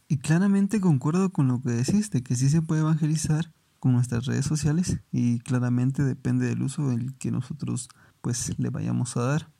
Y 0.07 0.19
claramente 0.19 0.79
concuerdo 0.79 1.33
con 1.33 1.49
lo 1.49 1.61
que 1.61 1.71
deciste, 1.71 2.23
que 2.23 2.37
sí 2.37 2.49
se 2.49 2.61
puede 2.61 2.81
evangelizar 2.81 3.53
con 3.79 3.91
nuestras 3.91 4.25
redes 4.25 4.45
sociales 4.45 5.01
y 5.11 5.39
claramente 5.39 6.03
depende 6.03 6.47
del 6.47 6.63
uso 6.63 6.89
que 7.19 7.31
nosotros 7.31 7.89
pues 8.21 8.57
le 8.57 8.69
vayamos 8.69 9.17
a 9.17 9.23
dar. 9.23 9.51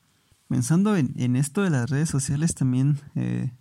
Pensando 0.48 0.96
en, 0.96 1.36
esto 1.36 1.62
de 1.62 1.70
las 1.70 1.90
redes 1.90 2.08
sociales 2.08 2.56
también 2.56 3.02
eh, 3.16 3.52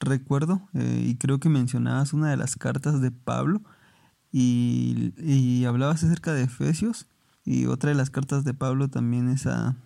recuerdo 0.00 0.68
eh, 0.74 1.04
y 1.06 1.14
creo 1.14 1.38
que 1.38 1.48
mencionabas 1.48 2.12
una 2.12 2.30
de 2.30 2.36
las 2.36 2.56
cartas 2.56 3.00
de 3.00 3.12
Pablo 3.12 3.62
y, 4.32 5.14
y 5.18 5.64
hablabas 5.66 6.02
acerca 6.02 6.32
de 6.32 6.42
Efesios 6.42 7.06
y 7.44 7.66
otra 7.66 7.90
de 7.90 7.96
las 7.96 8.10
cartas 8.10 8.42
de 8.42 8.54
Pablo 8.54 8.88
también 8.88 9.28
es 9.28 9.46
a 9.46 9.76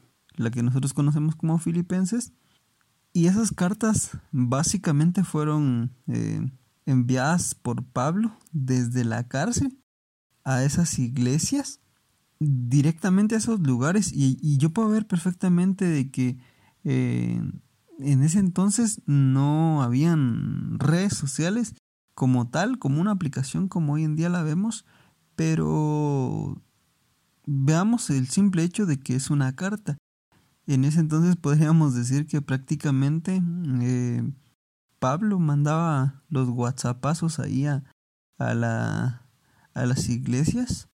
la 0.40 0.50
que 0.50 0.62
nosotros 0.62 0.94
conocemos 0.94 1.36
como 1.36 1.58
Filipenses. 1.58 2.32
Y 3.12 3.26
esas 3.26 3.52
cartas 3.52 4.18
básicamente 4.30 5.24
fueron 5.24 5.92
eh, 6.06 6.48
enviadas 6.86 7.54
por 7.54 7.84
Pablo 7.84 8.36
desde 8.52 9.04
la 9.04 9.26
cárcel 9.26 9.78
a 10.44 10.62
esas 10.64 10.98
iglesias, 10.98 11.80
directamente 12.38 13.34
a 13.34 13.38
esos 13.38 13.60
lugares. 13.60 14.12
Y, 14.12 14.58
yo 14.58 14.70
puedo 14.70 14.88
ver 14.88 15.06
perfectamente 15.06 15.84
de 15.84 16.10
que 16.10 16.38
eh, 16.84 17.42
en 17.98 18.22
ese 18.22 18.38
entonces 18.38 19.02
no 19.06 19.82
habían 19.82 20.78
redes 20.78 21.14
sociales 21.14 21.74
como 22.14 22.48
tal, 22.48 22.78
como 22.78 23.00
una 23.00 23.12
aplicación 23.12 23.68
como 23.68 23.94
hoy 23.94 24.04
en 24.04 24.16
día 24.16 24.28
la 24.28 24.42
vemos, 24.42 24.84
pero 25.36 26.62
veamos 27.46 28.10
el 28.10 28.28
simple 28.28 28.62
hecho 28.62 28.86
de 28.86 28.98
que 28.98 29.16
es 29.16 29.30
una 29.30 29.54
carta. 29.56 29.96
En 30.70 30.84
ese 30.84 31.00
entonces 31.00 31.34
podríamos 31.34 31.96
decir 31.96 32.28
que 32.28 32.40
prácticamente 32.40 33.42
eh, 33.80 34.22
Pablo 35.00 35.40
mandaba 35.40 36.22
los 36.28 36.48
whatsappazos 36.48 37.40
ahí 37.40 37.66
a, 37.66 37.82
la, 38.38 39.26
a 39.74 39.86
las 39.86 40.08
iglesias 40.08 40.88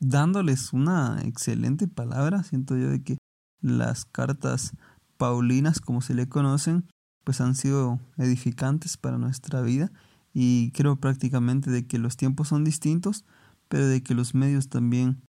dándoles 0.00 0.74
una 0.74 1.18
excelente 1.22 1.88
palabra. 1.88 2.42
Siento 2.42 2.76
yo 2.76 2.90
de 2.90 3.02
que 3.02 3.16
las 3.62 4.04
cartas 4.04 4.74
paulinas, 5.16 5.80
como 5.80 6.02
se 6.02 6.12
le 6.12 6.28
conocen, 6.28 6.84
pues 7.24 7.40
han 7.40 7.54
sido 7.54 8.00
edificantes 8.18 8.98
para 8.98 9.16
nuestra 9.16 9.62
vida 9.62 9.90
y 10.34 10.72
creo 10.72 10.96
prácticamente 10.96 11.70
de 11.70 11.86
que 11.86 11.98
los 11.98 12.18
tiempos 12.18 12.48
son 12.48 12.64
distintos, 12.64 13.24
pero 13.70 13.86
de 13.86 14.02
que 14.02 14.12
los 14.12 14.34
medios 14.34 14.68
también 14.68 15.22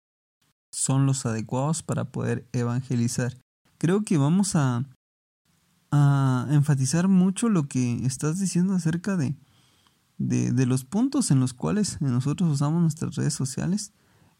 son 0.71 1.05
los 1.05 1.27
adecuados 1.27 1.83
para 1.83 2.05
poder 2.05 2.49
evangelizar 2.51 3.37
creo 3.79 4.03
que 4.03 4.17
vamos 4.17 4.55
a, 4.55 4.85
enfatizar 6.51 7.07
mucho 7.07 7.49
lo 7.49 7.67
que 7.67 8.05
estás 8.05 8.39
diciendo 8.39 8.75
acerca 8.75 9.17
de, 9.17 9.35
los 10.67 10.85
puntos 10.85 11.31
en 11.31 11.39
los 11.39 11.53
cuales 11.53 11.99
nosotros 11.99 12.51
usamos 12.51 12.81
nuestras 12.81 13.15
redes 13.15 13.33
sociales. 13.33 13.93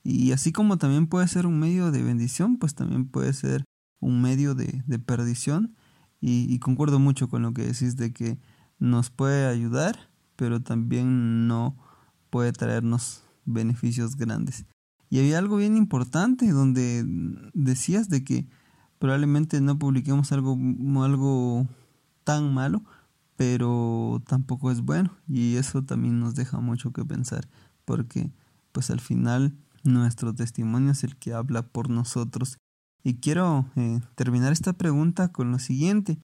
Y 0.04 0.32
así 0.32 0.52
como 0.52 0.78
también 0.78 1.08
puede 1.08 1.28
ser 1.28 1.48
un 1.48 1.60
medio 1.60 1.92
de 1.92 2.04
bendición, 2.04 2.58
pues 2.58 2.76
también 2.76 3.08
puede 3.08 3.34
ser 3.34 3.64
un 4.00 4.22
medio 4.22 4.54
de, 4.54 4.84
de 4.86 5.00
perdición. 5.00 5.76
Y, 6.22 6.54
y, 6.54 6.60
concuerdo 6.60 7.00
mucho 7.00 7.30
con 7.30 7.42
lo 7.42 7.54
que 7.54 7.66
decís 7.66 7.96
de 7.96 8.14
que 8.14 8.40
nos 8.78 9.10
puede 9.10 9.48
ayudar, 9.48 10.12
pero 10.36 10.62
también 10.62 11.48
no 11.48 11.78
puede 12.30 12.52
traernos 12.52 13.24
beneficios 13.46 14.18
grandes. 14.18 14.66
Y 15.10 15.20
había 15.20 15.40
algo 15.40 15.58
bien 15.58 15.78
importante 15.78 16.52
donde 16.52 17.04
decías 17.54 18.10
de 18.10 18.24
que 18.24 18.48
probablemente 19.00 19.62
no 19.62 19.80
publiquemos 19.80 20.32
algo, 20.32 20.58
algo 21.04 21.68
tan 22.24 22.54
malo, 22.54 22.84
pero 23.36 24.22
tampoco 24.28 24.70
es 24.70 24.82
bueno 24.82 25.18
y 25.28 25.56
eso 25.56 25.82
también 25.84 26.20
nos 26.20 26.36
deja 26.36 26.60
mucho 26.60 26.92
que 26.92 27.06
pensar 27.06 27.48
porque 27.86 28.30
pues 28.72 28.92
al 28.92 29.00
final 29.00 29.58
nuestro 29.84 30.36
testimonio 30.36 30.92
es 30.92 31.04
el 31.04 31.16
que 31.16 31.34
habla 31.34 31.64
por 31.64 31.90
nosotros. 31.90 32.58
Y 33.04 33.16
quiero 33.16 33.66
eh, 33.76 34.02
terminar 34.16 34.52
esta 34.52 34.74
pregunta 34.74 35.32
con 35.32 35.52
lo 35.52 35.58
siguiente. 35.58 36.20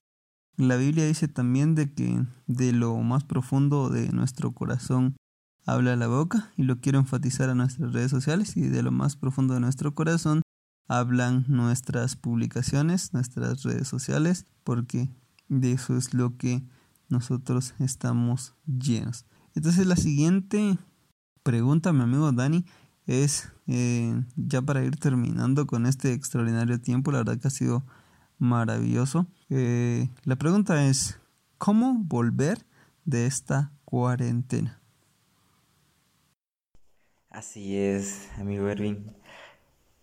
La 0.56 0.76
Biblia 0.76 1.06
dice 1.06 1.26
también 1.26 1.74
de 1.74 1.92
que 1.92 2.24
de 2.46 2.72
lo 2.72 2.96
más 2.98 3.24
profundo 3.24 3.88
de 3.88 4.12
nuestro 4.12 4.52
corazón 4.52 5.16
habla 5.64 5.96
la 5.96 6.06
boca 6.06 6.52
y 6.56 6.62
lo 6.62 6.80
quiero 6.80 6.98
enfatizar 6.98 7.50
a 7.50 7.54
nuestras 7.54 7.92
redes 7.92 8.10
sociales 8.10 8.56
y 8.56 8.68
de 8.68 8.82
lo 8.82 8.92
más 8.92 9.16
profundo 9.16 9.54
de 9.54 9.60
nuestro 9.60 9.94
corazón 9.94 10.42
hablan 10.88 11.44
nuestras 11.48 12.16
publicaciones, 12.16 13.12
nuestras 13.12 13.62
redes 13.62 13.88
sociales, 13.88 14.46
porque 14.64 15.08
de 15.48 15.72
eso 15.72 15.96
es 15.96 16.14
lo 16.14 16.36
que 16.36 16.62
nosotros 17.08 17.74
estamos 17.78 18.54
llenos. 18.66 19.26
Entonces 19.54 19.86
la 19.86 19.96
siguiente 19.96 20.78
pregunta, 21.42 21.92
mi 21.92 22.02
amigo 22.02 22.30
Dani, 22.32 22.64
es 23.06 23.52
eh, 23.66 24.20
ya 24.36 24.62
para 24.62 24.84
ir 24.84 24.96
terminando 24.96 25.66
con 25.66 25.86
este 25.86 26.12
extraordinario 26.12 26.80
tiempo, 26.80 27.12
la 27.12 27.18
verdad 27.18 27.38
que 27.38 27.48
ha 27.48 27.50
sido 27.50 27.84
maravilloso. 28.38 29.26
Eh, 29.48 30.08
la 30.24 30.36
pregunta 30.36 30.86
es, 30.86 31.18
¿cómo 31.58 31.94
volver 31.98 32.66
de 33.04 33.26
esta 33.26 33.72
cuarentena? 33.84 34.80
Así 37.30 37.76
es, 37.76 38.28
amigo 38.38 38.68
Erwin. 38.68 39.12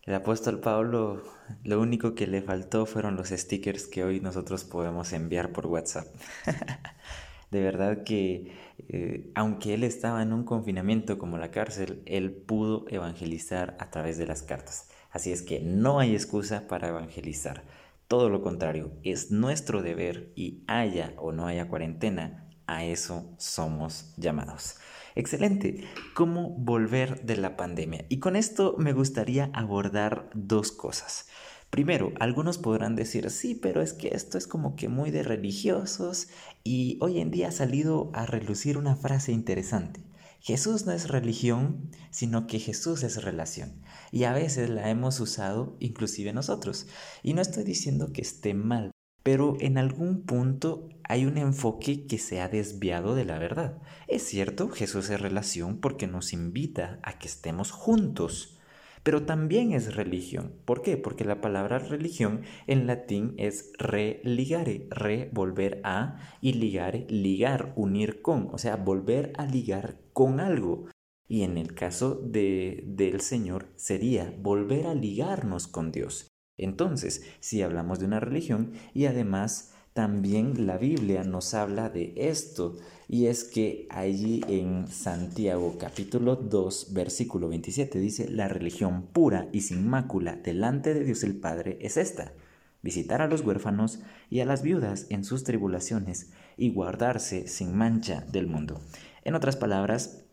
El 0.06 0.16
apóstol 0.16 0.60
Pablo, 0.60 1.24
lo 1.64 1.80
único 1.80 2.14
que 2.14 2.28
le 2.28 2.42
faltó 2.42 2.86
fueron 2.86 3.16
los 3.16 3.30
stickers 3.30 3.88
que 3.88 4.04
hoy 4.04 4.20
nosotros 4.20 4.66
podemos 4.66 5.14
enviar 5.14 5.54
por 5.54 5.68
WhatsApp. 5.68 6.08
de 7.52 7.62
verdad 7.62 8.04
que, 8.04 8.52
eh, 8.90 9.32
aunque 9.34 9.74
él 9.74 9.86
estaba 9.86 10.22
en 10.22 10.34
un 10.34 10.44
confinamiento 10.44 11.18
como 11.18 11.38
la 11.38 11.52
cárcel, 11.52 12.04
él 12.06 12.34
pudo 12.34 12.86
evangelizar 12.90 13.78
a 13.80 13.92
través 13.92 14.18
de 14.18 14.28
las 14.28 14.44
cartas. 14.44 14.90
Así 15.10 15.32
es 15.32 15.42
que 15.42 15.62
no 15.62 16.00
hay 16.00 16.14
excusa 16.16 16.68
para 16.68 16.90
evangelizar. 16.90 17.64
Todo 18.10 18.30
lo 18.30 18.42
contrario, 18.42 18.92
es 19.04 19.32
nuestro 19.32 19.82
deber 19.82 20.34
y 20.36 20.66
haya 20.68 21.14
o 21.16 21.32
no 21.32 21.48
haya 21.48 21.70
cuarentena, 21.70 22.50
a 22.68 22.84
eso 22.84 23.34
somos 23.38 24.14
llamados. 24.18 24.76
Excelente. 25.16 25.84
¿Cómo 26.16 26.50
volver 26.50 27.24
de 27.24 27.38
la 27.38 27.56
pandemia? 27.56 28.06
Y 28.10 28.20
con 28.20 28.36
esto 28.36 28.76
me 28.80 28.94
gustaría 28.94 29.52
abordar 29.54 30.30
dos 30.34 30.72
cosas. 30.72 31.28
Primero, 31.70 32.14
algunos 32.20 32.58
podrán 32.58 32.96
decir, 32.96 33.30
sí, 33.30 33.56
pero 33.56 33.82
es 33.82 33.94
que 33.94 34.10
esto 34.10 34.38
es 34.38 34.48
como 34.48 34.76
que 34.76 34.90
muy 34.90 35.12
de 35.12 35.24
religiosos 35.24 36.28
y 36.64 36.98
hoy 37.02 37.20
en 37.20 37.32
día 37.32 37.50
ha 37.50 37.52
salido 37.52 38.12
a 38.14 38.26
relucir 38.26 38.78
una 38.78 38.96
frase 38.96 39.32
interesante. 39.32 40.04
Jesús 40.40 40.86
no 40.86 40.92
es 40.92 41.08
religión, 41.08 41.90
sino 42.12 42.48
que 42.48 42.60
Jesús 42.60 43.04
es 43.04 43.24
relación. 43.24 43.82
Y 44.12 44.26
a 44.26 44.34
veces 44.34 44.70
la 44.70 44.90
hemos 44.90 45.20
usado 45.20 45.78
inclusive 45.80 46.34
nosotros. 46.34 46.86
Y 47.24 47.34
no 47.34 47.42
estoy 47.42 47.64
diciendo 47.64 48.12
que 48.12 48.22
esté 48.22 48.54
mal, 48.54 48.92
pero 49.24 49.56
en 49.62 49.78
algún 49.78 50.24
punto 50.24 50.90
hay 51.04 51.26
un 51.26 51.38
enfoque 51.38 52.06
que 52.06 52.18
se 52.18 52.42
ha 52.42 52.50
desviado 52.50 53.16
de 53.16 53.26
la 53.26 53.40
verdad. 53.40 53.82
Es 54.08 54.24
cierto, 54.24 54.70
Jesús 54.70 55.10
es 55.10 55.22
relación 55.22 55.80
porque 55.80 56.08
nos 56.08 56.34
invita 56.34 57.00
a 57.04 57.18
que 57.18 57.28
estemos 57.28 57.72
juntos, 57.72 58.60
pero 59.04 59.24
también 59.24 59.72
es 59.72 59.96
religión. 59.96 60.54
¿Por 60.66 60.82
qué? 60.82 60.98
Porque 60.98 61.26
la 61.26 61.42
palabra 61.42 61.80
religión 61.80 62.42
en 62.68 62.88
latín 62.88 63.34
es 63.38 63.72
religare, 63.78 64.88
re 64.90 65.30
volver 65.34 65.82
a 65.84 66.20
y 66.42 66.54
ligare, 66.54 67.06
ligar, 67.10 67.74
unir 67.76 68.22
con, 68.22 68.50
o 68.52 68.58
sea, 68.58 68.76
volver 68.76 69.34
a 69.38 69.46
ligar 69.46 70.00
con 70.14 70.40
algo. 70.40 70.88
Y 71.28 71.44
en 71.44 71.58
el 71.58 71.74
caso 71.74 72.16
de, 72.16 72.84
del 72.86 73.22
Señor 73.22 73.68
sería 73.76 74.34
volver 74.38 74.88
a 74.88 74.94
ligarnos 74.94 75.68
con 75.68 75.92
Dios. 75.92 76.33
Entonces, 76.58 77.24
si 77.40 77.62
hablamos 77.62 78.00
de 78.00 78.06
una 78.06 78.20
religión 78.20 78.74
y 78.94 79.06
además 79.06 79.72
también 79.94 80.66
la 80.66 80.78
Biblia 80.78 81.24
nos 81.24 81.54
habla 81.54 81.90
de 81.90 82.14
esto 82.16 82.78
y 83.08 83.28
es 83.28 83.44
que 83.44 83.88
allí 83.92 84.44
en 84.48 84.88
Santiago 84.88 85.78
capítulo 85.80 86.36
2 86.36 86.94
versículo 86.94 87.48
27 87.48 88.00
dice, 88.00 88.28
la 88.28 88.48
religión 88.48 89.08
pura 89.14 89.50
y 89.52 89.62
sin 89.62 89.88
mácula 89.88 90.36
delante 90.36 90.96
de 90.96 91.04
Dios 91.04 91.24
el 91.24 91.36
Padre 91.36 91.78
es 91.82 91.98
esta, 91.98 92.34
visitar 92.82 93.22
a 93.22 93.28
los 93.28 93.42
huérfanos 93.42 94.00
y 94.32 94.40
a 94.40 94.46
las 94.46 94.64
viudas 94.64 95.06
en 95.10 95.24
sus 95.24 95.44
tribulaciones 95.44 96.32
y 96.58 96.72
guardarse 96.72 97.48
sin 97.48 97.76
mancha 97.76 98.22
del 98.32 98.48
mundo. 98.48 98.82
En 99.24 99.36
otras 99.36 99.56
palabras, 99.56 100.24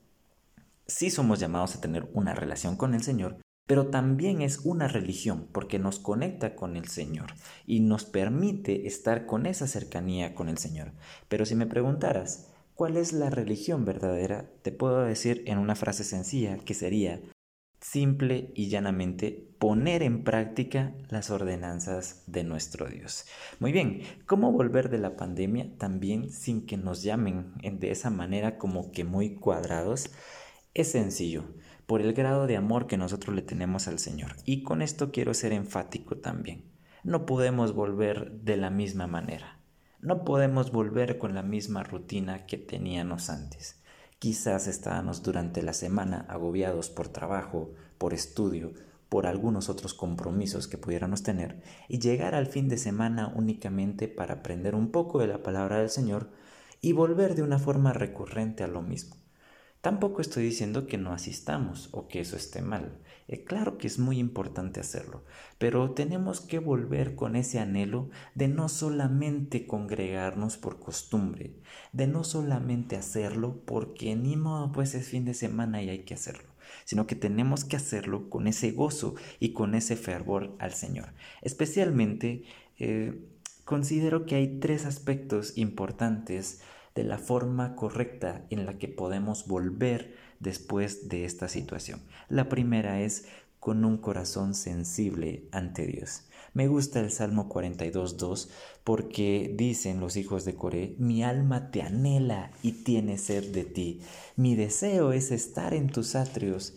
sí 0.87 1.11
somos 1.11 1.38
llamados 1.38 1.76
a 1.76 1.80
tener 1.83 2.09
una 2.14 2.35
relación 2.35 2.76
con 2.76 2.94
el 2.94 3.02
Señor, 3.02 3.37
pero 3.70 3.87
también 3.87 4.42
es 4.42 4.62
una 4.64 4.88
religión 4.88 5.46
porque 5.52 5.78
nos 5.78 6.00
conecta 6.00 6.56
con 6.56 6.76
el 6.76 6.88
Señor 6.88 7.35
y 7.68 7.78
nos 7.78 8.04
permite 8.04 8.88
estar 8.88 9.26
con 9.26 9.46
esa 9.46 9.68
cercanía 9.68 10.35
con 10.35 10.48
el 10.48 10.59
Señor. 10.59 10.90
Pero 11.28 11.46
si 11.46 11.54
me 11.54 11.66
preguntaras, 11.66 12.50
¿cuál 12.74 12.96
es 12.96 13.12
la 13.12 13.30
religión 13.30 13.85
verdadera? 13.85 14.50
Te 14.62 14.72
puedo 14.72 15.02
decir 15.02 15.44
en 15.46 15.59
una 15.59 15.76
frase 15.76 16.02
sencilla 16.02 16.59
que 16.59 16.74
sería, 16.74 17.20
simple 17.80 18.50
y 18.56 18.70
llanamente 18.70 19.54
poner 19.61 20.02
en 20.02 20.24
práctica 20.24 20.92
las 21.09 21.30
ordenanzas 21.30 22.24
de 22.26 22.42
nuestro 22.42 22.88
Dios. 22.88 23.26
Muy 23.61 23.70
bien, 23.70 24.02
¿cómo 24.26 24.50
volver 24.50 24.90
de 24.90 24.98
la 24.98 25.14
pandemia 25.14 25.78
también 25.78 26.33
sin 26.33 26.66
que 26.66 26.76
nos 26.76 27.04
llamen 27.04 27.54
de 27.62 27.92
esa 27.92 28.11
manera 28.11 28.59
como 28.59 28.90
que 28.90 29.04
muy 29.04 29.37
cuadrados? 29.37 30.11
Es 30.74 30.90
sencillo, 30.90 31.44
por 31.90 32.03
el 32.03 32.12
grado 32.12 32.46
de 32.46 32.57
amor 32.57 32.87
que 32.87 32.96
nosotros 32.96 33.35
le 33.35 33.42
tenemos 33.42 33.88
al 33.88 33.98
Señor. 33.98 34.37
Y 34.44 34.62
con 34.62 34.81
esto 34.81 35.11
quiero 35.11 35.35
ser 35.35 35.53
enfático 35.53 36.18
también. 36.18 36.70
No 37.03 37.26
podemos 37.26 37.74
volver 37.74 38.31
de 38.31 38.57
la 38.57 38.70
misma 38.70 39.09
manera. 39.09 39.59
No 40.00 40.22
podemos 40.22 40.70
volver 40.70 41.18
con 41.18 41.35
la 41.35 41.42
misma 41.42 41.83
rutina 41.83 42.46
que 42.46 42.59
teníamos 42.59 43.29
antes. 43.29 43.83
Quizás 44.20 44.68
estábamos 44.68 45.24
durante 45.24 45.64
la 45.64 45.72
semana 45.72 46.26
agobiados 46.29 46.90
por 46.90 47.09
trabajo, 47.09 47.72
por 47.98 48.14
estudio, 48.14 48.72
por 49.09 49.26
algunos 49.26 49.68
otros 49.68 49.92
compromisos 49.92 50.68
que 50.68 50.79
pudiéramos 50.79 51.24
tener 51.24 51.61
y 51.88 51.98
llegar 51.98 52.37
al 52.37 52.46
fin 52.46 52.68
de 52.68 52.79
semana 52.79 53.33
únicamente 53.35 54.07
para 54.07 54.35
aprender 54.35 54.76
un 54.76 54.92
poco 54.92 55.18
de 55.18 55.26
la 55.26 55.42
palabra 55.42 55.81
del 55.81 55.90
Señor 55.90 56.31
y 56.81 56.92
volver 56.92 57.35
de 57.35 57.42
una 57.42 57.59
forma 57.59 57.92
recurrente 57.92 58.62
a 58.62 58.68
lo 58.68 58.81
mismo. 58.81 59.16
Tampoco 59.81 60.21
estoy 60.21 60.45
diciendo 60.45 60.87
que 60.87 60.99
no 60.99 61.12
asistamos 61.12 61.88
o 61.93 62.07
que 62.07 62.21
eso 62.21 62.37
esté 62.37 62.61
mal. 62.61 62.99
Eh, 63.29 63.45
claro 63.45 63.79
que 63.79 63.87
es 63.87 63.99
muy 63.99 64.19
importante 64.19 64.81
hacerlo, 64.81 65.25
pero 65.57 65.93
tenemos 65.93 66.40
que 66.40 66.59
volver 66.59 67.14
con 67.14 67.37
ese 67.37 67.61
anhelo 67.61 68.11
de 68.35 68.49
no 68.49 68.69
solamente 68.69 69.66
congregarnos 69.66 70.57
por 70.57 70.81
costumbre, 70.81 71.55
de 71.93 72.09
no 72.09 72.25
solamente 72.25 72.97
hacerlo 72.97 73.62
porque 73.64 74.16
ni 74.16 74.37
modo 74.37 74.73
pues 74.73 74.95
es 74.95 75.07
fin 75.07 75.25
de 75.25 75.35
semana 75.35 75.81
y 75.81 75.88
hay 75.88 76.01
que 76.01 76.14
hacerlo, 76.14 76.51
sino 76.85 77.07
que 77.07 77.14
tenemos 77.14 77.64
que 77.64 77.77
hacerlo 77.77 78.29
con 78.29 78.49
ese 78.49 78.73
gozo 78.73 79.14
y 79.38 79.53
con 79.53 79.75
ese 79.77 79.97
fervor 79.97 80.57
al 80.59 80.75
Señor. 80.75 81.14
Especialmente 81.40 82.43
eh, 82.79 83.29
considero 83.64 84.27
que 84.27 84.35
hay 84.35 84.59
tres 84.59 84.85
aspectos 84.85 85.57
importantes 85.57 86.62
de 87.00 87.08
la 87.08 87.16
forma 87.16 87.76
correcta 87.76 88.44
en 88.50 88.66
la 88.66 88.76
que 88.76 88.86
podemos 88.86 89.46
volver 89.46 90.14
después 90.38 91.08
de 91.08 91.24
esta 91.24 91.48
situación. 91.48 92.02
La 92.28 92.50
primera 92.50 93.00
es 93.00 93.24
con 93.58 93.86
un 93.86 93.96
corazón 93.96 94.52
sensible 94.54 95.48
ante 95.50 95.86
Dios. 95.86 96.24
Me 96.52 96.68
gusta 96.68 97.00
el 97.00 97.10
Salmo 97.10 97.48
42.2 97.48 98.50
porque 98.84 99.50
dicen 99.56 99.98
los 99.98 100.16
hijos 100.16 100.44
de 100.44 100.56
Coré, 100.56 100.94
mi 100.98 101.22
alma 101.22 101.70
te 101.70 101.80
anhela 101.80 102.50
y 102.62 102.72
tiene 102.72 103.16
sed 103.16 103.50
de 103.50 103.64
ti. 103.64 104.02
Mi 104.36 104.54
deseo 104.54 105.12
es 105.12 105.30
estar 105.30 105.72
en 105.72 105.88
tus 105.88 106.14
atrios 106.14 106.74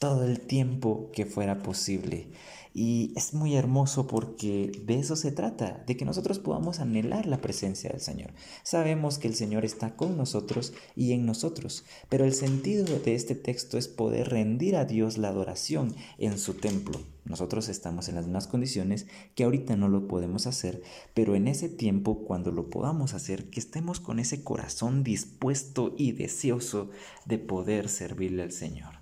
todo 0.00 0.24
el 0.24 0.40
tiempo 0.40 1.10
que 1.12 1.26
fuera 1.26 1.62
posible. 1.62 2.26
Y 2.72 3.12
es 3.16 3.34
muy 3.34 3.56
hermoso 3.56 4.06
porque 4.06 4.70
de 4.84 4.98
eso 4.98 5.16
se 5.16 5.32
trata, 5.32 5.82
de 5.86 5.96
que 5.96 6.04
nosotros 6.04 6.38
podamos 6.38 6.78
anhelar 6.78 7.26
la 7.26 7.40
presencia 7.40 7.90
del 7.90 8.00
Señor. 8.00 8.30
Sabemos 8.62 9.18
que 9.18 9.26
el 9.26 9.34
Señor 9.34 9.64
está 9.64 9.96
con 9.96 10.16
nosotros 10.16 10.72
y 10.94 11.12
en 11.12 11.26
nosotros, 11.26 11.84
pero 12.08 12.24
el 12.24 12.32
sentido 12.32 12.84
de 12.84 13.14
este 13.14 13.34
texto 13.34 13.76
es 13.76 13.88
poder 13.88 14.28
rendir 14.28 14.76
a 14.76 14.84
Dios 14.84 15.18
la 15.18 15.28
adoración 15.28 15.94
en 16.18 16.38
su 16.38 16.54
templo. 16.54 17.00
Nosotros 17.24 17.68
estamos 17.68 18.08
en 18.08 18.14
las 18.14 18.24
mismas 18.24 18.46
condiciones 18.46 19.06
que 19.34 19.44
ahorita 19.44 19.76
no 19.76 19.88
lo 19.88 20.06
podemos 20.06 20.46
hacer, 20.46 20.82
pero 21.12 21.34
en 21.34 21.48
ese 21.48 21.68
tiempo, 21.68 22.24
cuando 22.24 22.50
lo 22.50 22.70
podamos 22.70 23.14
hacer, 23.14 23.50
que 23.50 23.60
estemos 23.60 24.00
con 24.00 24.20
ese 24.20 24.42
corazón 24.44 25.02
dispuesto 25.02 25.94
y 25.98 26.12
deseoso 26.12 26.90
de 27.26 27.38
poder 27.38 27.88
servirle 27.88 28.42
al 28.42 28.52
Señor 28.52 28.99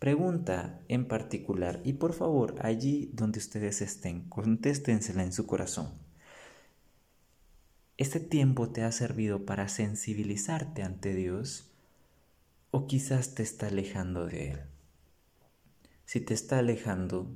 pregunta 0.00 0.80
en 0.88 1.06
particular 1.06 1.80
y 1.84 1.92
por 1.92 2.14
favor 2.14 2.56
allí 2.62 3.10
donde 3.12 3.38
ustedes 3.38 3.82
estén, 3.82 4.22
contéstensela 4.30 5.22
en 5.22 5.32
su 5.32 5.46
corazón. 5.46 5.92
¿Este 7.98 8.18
tiempo 8.18 8.70
te 8.70 8.82
ha 8.82 8.92
servido 8.92 9.44
para 9.44 9.68
sensibilizarte 9.68 10.82
ante 10.82 11.14
Dios 11.14 11.70
o 12.70 12.86
quizás 12.86 13.34
te 13.34 13.42
está 13.42 13.66
alejando 13.66 14.26
de 14.26 14.52
Él? 14.52 14.60
Si 16.06 16.20
te 16.20 16.32
está 16.32 16.58
alejando, 16.58 17.30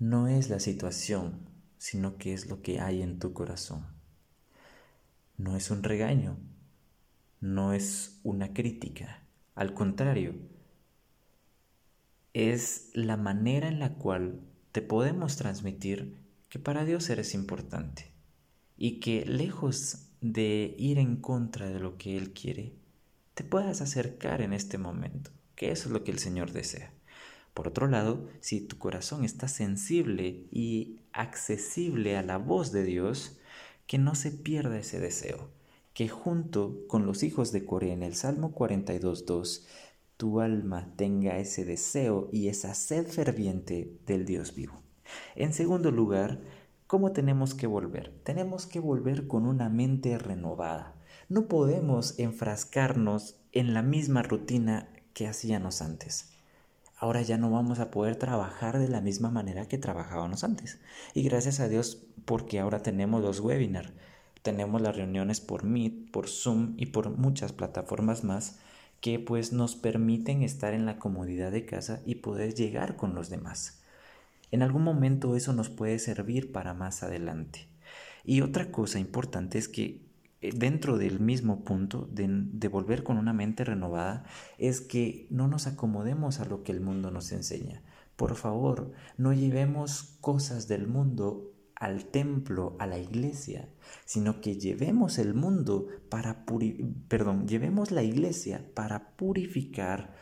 no 0.00 0.26
es 0.26 0.50
la 0.50 0.58
situación, 0.58 1.48
sino 1.78 2.18
que 2.18 2.34
es 2.34 2.48
lo 2.48 2.60
que 2.60 2.80
hay 2.80 3.02
en 3.02 3.20
tu 3.20 3.32
corazón. 3.32 3.86
No 5.38 5.56
es 5.56 5.70
un 5.70 5.84
regaño, 5.84 6.38
no 7.40 7.72
es 7.72 8.18
una 8.24 8.52
crítica, 8.52 9.22
al 9.54 9.74
contrario, 9.74 10.34
es 12.34 12.90
la 12.92 13.16
manera 13.16 13.68
en 13.68 13.78
la 13.78 13.94
cual 13.94 14.40
te 14.72 14.82
podemos 14.82 15.36
transmitir 15.36 16.18
que 16.48 16.58
para 16.58 16.84
Dios 16.84 17.08
eres 17.08 17.32
importante 17.32 18.12
y 18.76 19.00
que 19.00 19.24
lejos 19.24 20.08
de 20.20 20.74
ir 20.78 20.98
en 20.98 21.16
contra 21.16 21.68
de 21.68 21.78
lo 21.78 21.96
que 21.96 22.16
Él 22.16 22.32
quiere, 22.32 22.74
te 23.34 23.44
puedas 23.44 23.80
acercar 23.80 24.42
en 24.42 24.52
este 24.52 24.78
momento, 24.78 25.30
que 25.54 25.70
eso 25.70 25.88
es 25.88 25.92
lo 25.92 26.02
que 26.02 26.10
el 26.10 26.18
Señor 26.18 26.52
desea. 26.52 26.92
Por 27.54 27.68
otro 27.68 27.86
lado, 27.86 28.28
si 28.40 28.60
tu 28.60 28.78
corazón 28.78 29.24
está 29.24 29.46
sensible 29.46 30.46
y 30.50 30.98
accesible 31.12 32.16
a 32.16 32.22
la 32.22 32.38
voz 32.38 32.72
de 32.72 32.82
Dios, 32.82 33.38
que 33.86 33.98
no 33.98 34.16
se 34.16 34.32
pierda 34.32 34.78
ese 34.78 34.98
deseo, 34.98 35.50
que 35.92 36.08
junto 36.08 36.84
con 36.88 37.06
los 37.06 37.22
hijos 37.22 37.52
de 37.52 37.64
Coré 37.64 37.92
en 37.92 38.02
el 38.02 38.16
Salmo 38.16 38.52
42.2 38.52 39.64
tu 40.16 40.40
alma 40.40 40.92
tenga 40.96 41.38
ese 41.38 41.64
deseo 41.64 42.28
y 42.32 42.48
esa 42.48 42.74
sed 42.74 43.06
ferviente 43.06 43.98
del 44.06 44.24
Dios 44.24 44.54
vivo. 44.54 44.80
En 45.34 45.52
segundo 45.52 45.90
lugar, 45.90 46.40
¿cómo 46.86 47.12
tenemos 47.12 47.54
que 47.54 47.66
volver? 47.66 48.14
Tenemos 48.24 48.66
que 48.66 48.80
volver 48.80 49.26
con 49.26 49.46
una 49.46 49.68
mente 49.68 50.16
renovada. 50.18 50.94
No 51.28 51.48
podemos 51.48 52.18
enfrascarnos 52.18 53.36
en 53.52 53.74
la 53.74 53.82
misma 53.82 54.22
rutina 54.22 54.88
que 55.14 55.26
hacíamos 55.26 55.82
antes. 55.82 56.30
Ahora 56.96 57.22
ya 57.22 57.36
no 57.36 57.50
vamos 57.50 57.80
a 57.80 57.90
poder 57.90 58.16
trabajar 58.16 58.78
de 58.78 58.88
la 58.88 59.00
misma 59.00 59.30
manera 59.30 59.66
que 59.66 59.78
trabajábamos 59.78 60.44
antes. 60.44 60.80
Y 61.12 61.22
gracias 61.22 61.60
a 61.60 61.68
Dios 61.68 62.06
porque 62.24 62.60
ahora 62.60 62.82
tenemos 62.82 63.20
los 63.20 63.40
webinars, 63.40 63.92
tenemos 64.42 64.80
las 64.80 64.96
reuniones 64.96 65.40
por 65.40 65.64
Meet, 65.64 66.10
por 66.12 66.28
Zoom 66.28 66.74
y 66.76 66.86
por 66.86 67.10
muchas 67.10 67.52
plataformas 67.52 68.24
más 68.24 68.58
que 69.04 69.18
pues 69.18 69.52
nos 69.52 69.76
permiten 69.76 70.42
estar 70.42 70.72
en 70.72 70.86
la 70.86 70.98
comodidad 70.98 71.52
de 71.52 71.66
casa 71.66 72.00
y 72.06 72.14
poder 72.14 72.54
llegar 72.54 72.96
con 72.96 73.14
los 73.14 73.28
demás. 73.28 73.82
En 74.50 74.62
algún 74.62 74.82
momento 74.82 75.36
eso 75.36 75.52
nos 75.52 75.68
puede 75.68 75.98
servir 75.98 76.52
para 76.52 76.72
más 76.72 77.02
adelante. 77.02 77.68
Y 78.24 78.40
otra 78.40 78.70
cosa 78.70 78.98
importante 78.98 79.58
es 79.58 79.68
que 79.68 80.00
eh, 80.40 80.52
dentro 80.56 80.96
del 80.96 81.20
mismo 81.20 81.64
punto 81.64 82.08
de, 82.10 82.28
de, 82.30 82.68
volver 82.68 83.02
con 83.02 83.18
una 83.18 83.34
mente 83.34 83.62
renovada 83.62 84.24
es 84.56 84.80
que 84.80 85.26
no 85.28 85.48
nos 85.48 85.66
acomodemos 85.66 86.40
a 86.40 86.46
lo 86.46 86.62
que 86.62 86.72
el 86.72 86.80
mundo 86.80 87.10
nos 87.10 87.30
enseña. 87.30 87.82
Por 88.16 88.36
favor, 88.36 88.90
no 89.18 89.34
llevemos 89.34 90.16
cosas 90.22 90.66
del 90.66 90.86
mundo 90.86 91.53
al 91.84 92.06
templo, 92.06 92.76
a 92.78 92.86
la 92.86 92.98
iglesia, 92.98 93.68
sino 94.06 94.40
que 94.40 94.56
llevemos 94.56 95.18
el 95.18 95.34
mundo 95.34 95.86
para 96.08 96.46
perdón, 97.08 97.46
llevemos 97.46 97.90
la 97.90 98.02
iglesia 98.02 98.70
para 98.74 99.16
purificar 99.16 100.14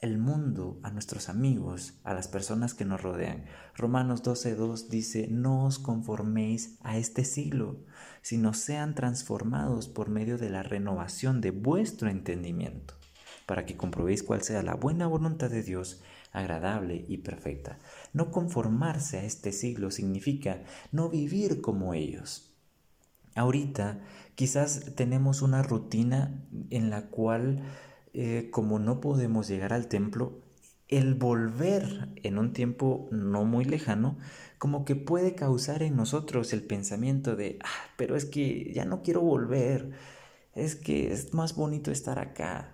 el 0.00 0.16
mundo 0.16 0.78
a 0.84 0.92
nuestros 0.92 1.28
amigos, 1.28 1.98
a 2.04 2.14
las 2.14 2.28
personas 2.28 2.72
que 2.74 2.84
nos 2.84 3.02
rodean. 3.02 3.46
Romanos 3.74 4.22
12:2 4.22 4.88
dice, 4.88 5.26
"No 5.28 5.64
os 5.64 5.80
conforméis 5.80 6.78
a 6.82 6.98
este 6.98 7.24
siglo, 7.24 7.84
sino 8.22 8.54
sean 8.54 8.94
transformados 8.94 9.88
por 9.88 10.08
medio 10.08 10.38
de 10.38 10.50
la 10.50 10.62
renovación 10.62 11.40
de 11.40 11.50
vuestro 11.50 12.08
entendimiento, 12.08 12.94
para 13.44 13.66
que 13.66 13.76
comprobéis 13.76 14.22
cuál 14.22 14.42
sea 14.42 14.62
la 14.62 14.74
buena 14.74 15.08
voluntad 15.08 15.50
de 15.50 15.64
Dios, 15.64 16.00
agradable 16.32 17.04
y 17.08 17.18
perfecta. 17.18 17.78
No 18.12 18.30
conformarse 18.30 19.18
a 19.18 19.24
este 19.24 19.52
siglo 19.52 19.90
significa 19.90 20.62
no 20.92 21.08
vivir 21.08 21.60
como 21.60 21.94
ellos. 21.94 22.52
Ahorita 23.34 24.00
quizás 24.34 24.94
tenemos 24.96 25.42
una 25.42 25.62
rutina 25.62 26.42
en 26.70 26.90
la 26.90 27.06
cual, 27.06 27.62
eh, 28.14 28.48
como 28.50 28.78
no 28.78 29.00
podemos 29.00 29.48
llegar 29.48 29.72
al 29.72 29.88
templo, 29.88 30.40
el 30.88 31.14
volver 31.14 32.08
en 32.22 32.38
un 32.38 32.52
tiempo 32.52 33.08
no 33.10 33.44
muy 33.44 33.64
lejano, 33.64 34.16
como 34.58 34.84
que 34.84 34.96
puede 34.96 35.34
causar 35.34 35.82
en 35.82 35.96
nosotros 35.96 36.52
el 36.52 36.62
pensamiento 36.62 37.36
de, 37.36 37.58
ah, 37.62 37.90
pero 37.96 38.16
es 38.16 38.24
que 38.24 38.72
ya 38.72 38.84
no 38.84 39.02
quiero 39.02 39.20
volver, 39.20 39.92
es 40.54 40.74
que 40.74 41.12
es 41.12 41.34
más 41.34 41.54
bonito 41.54 41.90
estar 41.90 42.18
acá, 42.18 42.72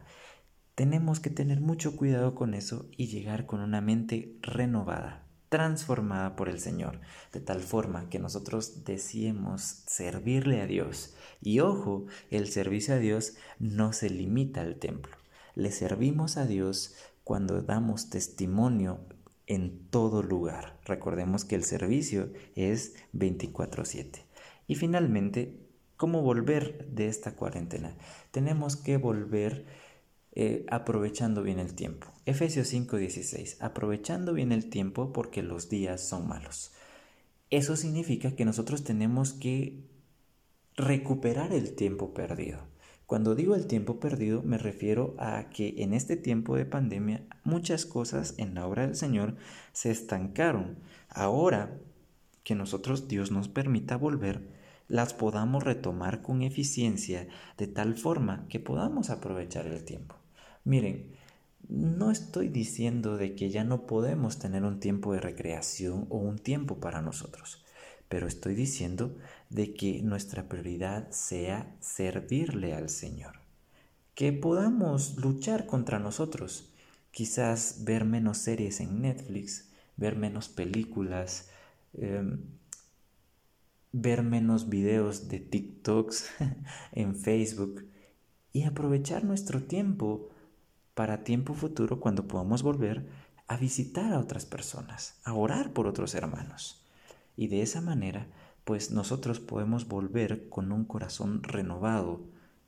tenemos 0.75 1.21
que 1.21 1.31
tener 1.31 1.61
mucho 1.61 1.97
cuidado 1.97 2.35
con 2.35 2.55
eso 2.55 2.89
y 2.97 3.07
llegar 3.07 3.47
con 3.47 3.61
una 3.61 3.81
mente 3.81 4.37
renovada, 4.43 5.27
transformada 5.49 6.35
por 6.35 6.49
el 6.49 6.59
Señor, 6.59 7.01
de 7.33 7.41
tal 7.41 7.61
forma 7.61 8.09
que 8.09 8.19
nosotros 8.19 8.85
deseemos 8.85 9.85
servirle 9.87 10.61
a 10.61 10.67
Dios. 10.67 11.15
Y 11.41 11.61
ojo, 11.61 12.07
el 12.31 12.49
servicio 12.49 12.95
a 12.95 12.99
Dios 12.99 13.37
no 13.61 13.93
se 13.93 14.11
limita 14.11 14.63
al 14.63 14.77
templo. 14.77 15.17
Le 15.55 15.71
servimos 15.71 16.37
a 16.37 16.47
Dios 16.47 16.97
cuando 17.23 17.63
damos 17.63 18.11
testimonio 18.11 19.07
en 19.47 19.89
todo 19.91 20.23
lugar. 20.23 20.81
Recordemos 20.85 21.45
que 21.45 21.55
el 21.55 21.63
servicio 21.63 22.33
es 22.57 22.95
24/7. 23.13 24.27
Y 24.67 24.75
finalmente, 24.75 25.61
¿cómo 25.97 26.23
volver 26.23 26.89
de 26.89 27.07
esta 27.07 27.37
cuarentena? 27.37 27.97
Tenemos 28.33 28.77
que 28.77 28.97
volver 28.97 29.67
eh, 30.37 30.67
aprovechando 30.69 31.43
bien 31.43 31.61
el 31.61 31.75
tiempo. 31.75 32.09
Efesios 32.27 32.73
5:16, 32.73 33.57
aprovechando 33.61 34.33
bien 34.33 34.51
el 34.51 34.69
tiempo 34.69 35.13
porque 35.13 35.43
los 35.43 35.69
días 35.69 36.01
son 36.01 36.27
malos. 36.27 36.73
Eso 37.51 37.77
significa 37.77 38.35
que 38.35 38.45
nosotros 38.45 38.83
tenemos 38.83 39.33
que 39.33 39.85
recuperar 40.77 41.53
el 41.53 41.77
tiempo 41.77 42.15
perdido. 42.15 42.59
Cuando 43.07 43.35
digo 43.35 43.55
el 43.55 43.67
tiempo 43.67 44.01
perdido 44.01 44.43
me 44.43 44.59
refiero 44.59 45.15
a 45.19 45.51
que 45.51 45.75
en 45.79 45.93
este 45.93 46.17
tiempo 46.17 46.57
de 46.57 46.65
pandemia 46.65 47.23
muchas 47.45 47.87
cosas 47.87 48.35
en 48.39 48.55
la 48.55 48.67
obra 48.67 48.87
del 48.87 48.97
Señor 48.97 49.37
se 49.73 49.91
estancaron. 49.91 50.79
Ahora 51.11 51.79
que 52.43 52.57
nosotros 52.57 53.07
Dios 53.07 53.31
nos 53.31 53.49
permita 53.49 53.97
volver, 53.97 54.49
las 54.89 55.15
podamos 55.15 55.63
retomar 55.63 56.23
con 56.23 56.43
eficiencia 56.43 57.29
de 57.57 57.67
tal 57.69 57.95
forma 57.95 58.47
que 58.49 58.59
podamos 58.59 59.11
aprovechar 59.11 59.67
el 59.67 59.85
tiempo. 59.85 60.24
Miren, 60.65 61.13
no 61.69 62.11
estoy 62.11 62.49
diciendo 62.49 63.17
de 63.17 63.35
que 63.35 63.51
ya 63.51 63.65
no 63.65 63.87
podemos 63.87 64.39
tener 64.39 64.65
un 64.65 64.81
tiempo 64.81 65.13
de 65.13 65.21
recreación 65.21 66.07
o 66.11 66.19
un 66.19 66.39
tiempo 66.39 66.81
para 66.81 67.01
nosotros 67.03 67.65
pero 68.15 68.29
estoy 68.29 68.55
diciendo 68.55 69.17
de 69.51 69.75
que 69.75 70.01
nuestra 70.03 70.49
prioridad 70.49 71.11
sea 71.11 71.75
servirle 71.81 72.75
al 72.75 72.89
Señor. 72.89 73.41
Que 74.15 74.33
podamos 74.33 75.17
luchar 75.17 75.67
contra 75.67 75.99
nosotros, 75.99 76.73
quizás 77.11 77.81
ver 77.83 78.05
menos 78.05 78.39
series 78.39 78.79
en 78.79 79.03
Netflix, 79.03 79.69
ver 79.97 80.17
menos 80.17 80.49
películas, 80.49 81.49
em, 81.95 82.39
ver 83.93 84.23
menos 84.23 84.69
videos 84.69 85.29
de 85.29 85.41
TikToks 85.41 86.27
en 86.93 87.17
Facebook 87.17 87.85
y 88.53 88.63
aprovechar 88.63 89.25
nuestro 89.25 89.63
tiempo 89.63 90.31
para 90.95 91.25
tiempo 91.25 91.55
futuro 91.55 92.01
cuando 92.01 92.27
podamos 92.29 92.63
volver 92.63 93.07
a 93.47 93.57
visitar 93.57 94.13
a 94.13 94.21
otras 94.21 94.47
personas, 94.47 95.21
a 95.25 95.35
orar 95.35 95.73
por 95.73 95.87
otros 95.87 96.15
hermanos. 96.15 96.85
Y 97.37 97.49
de 97.49 97.63
esa 97.63 97.81
manera, 97.81 98.29
pues 98.65 98.91
nosotros 98.91 99.41
podemos 99.41 99.89
volver 99.89 100.49
con 100.49 100.73
un 100.73 100.85
corazón 100.85 101.43
renovado 101.43 102.23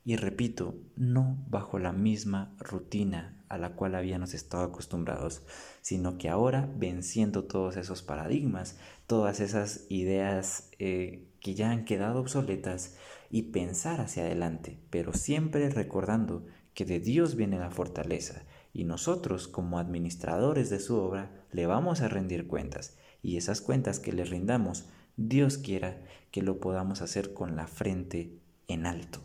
y 0.07 0.15
repito, 0.15 0.75
no 0.95 1.37
bajo 1.49 1.79
la 1.79 1.91
misma 1.91 2.55
rutina 2.59 3.43
a 3.49 3.57
la 3.57 3.73
cual 3.73 3.95
habíamos 3.95 4.33
estado 4.33 4.63
acostumbrados, 4.63 5.41
sino 5.81 6.17
que 6.17 6.29
ahora 6.29 6.69
venciendo 6.77 7.43
todos 7.43 7.75
esos 7.75 8.03
paradigmas, 8.03 8.77
todas 9.05 9.39
esas 9.41 9.85
ideas 9.89 10.69
eh, 10.79 11.27
que 11.41 11.55
ya 11.55 11.71
han 11.71 11.83
quedado 11.83 12.21
obsoletas 12.21 12.95
y 13.29 13.43
pensar 13.51 13.99
hacia 13.99 14.23
adelante, 14.23 14.79
pero 14.89 15.13
siempre 15.13 15.69
recordando 15.69 16.45
que 16.77 16.85
de 16.85 16.99
Dios 16.99 17.35
viene 17.35 17.57
la 17.57 17.71
fortaleza 17.71 18.43
y 18.71 18.83
nosotros 18.83 19.47
como 19.47 19.79
administradores 19.79 20.69
de 20.69 20.79
su 20.79 20.95
obra 20.95 21.43
le 21.51 21.65
vamos 21.65 22.01
a 22.01 22.07
rendir 22.07 22.45
cuentas 22.45 22.95
y 23.23 23.37
esas 23.37 23.61
cuentas 23.61 23.99
que 23.99 24.13
le 24.13 24.23
rindamos, 24.25 24.85
Dios 25.15 25.57
quiera 25.57 25.99
que 26.29 26.43
lo 26.43 26.59
podamos 26.59 27.01
hacer 27.01 27.33
con 27.33 27.55
la 27.55 27.65
frente 27.65 28.39
en 28.67 28.85
alto. 28.85 29.23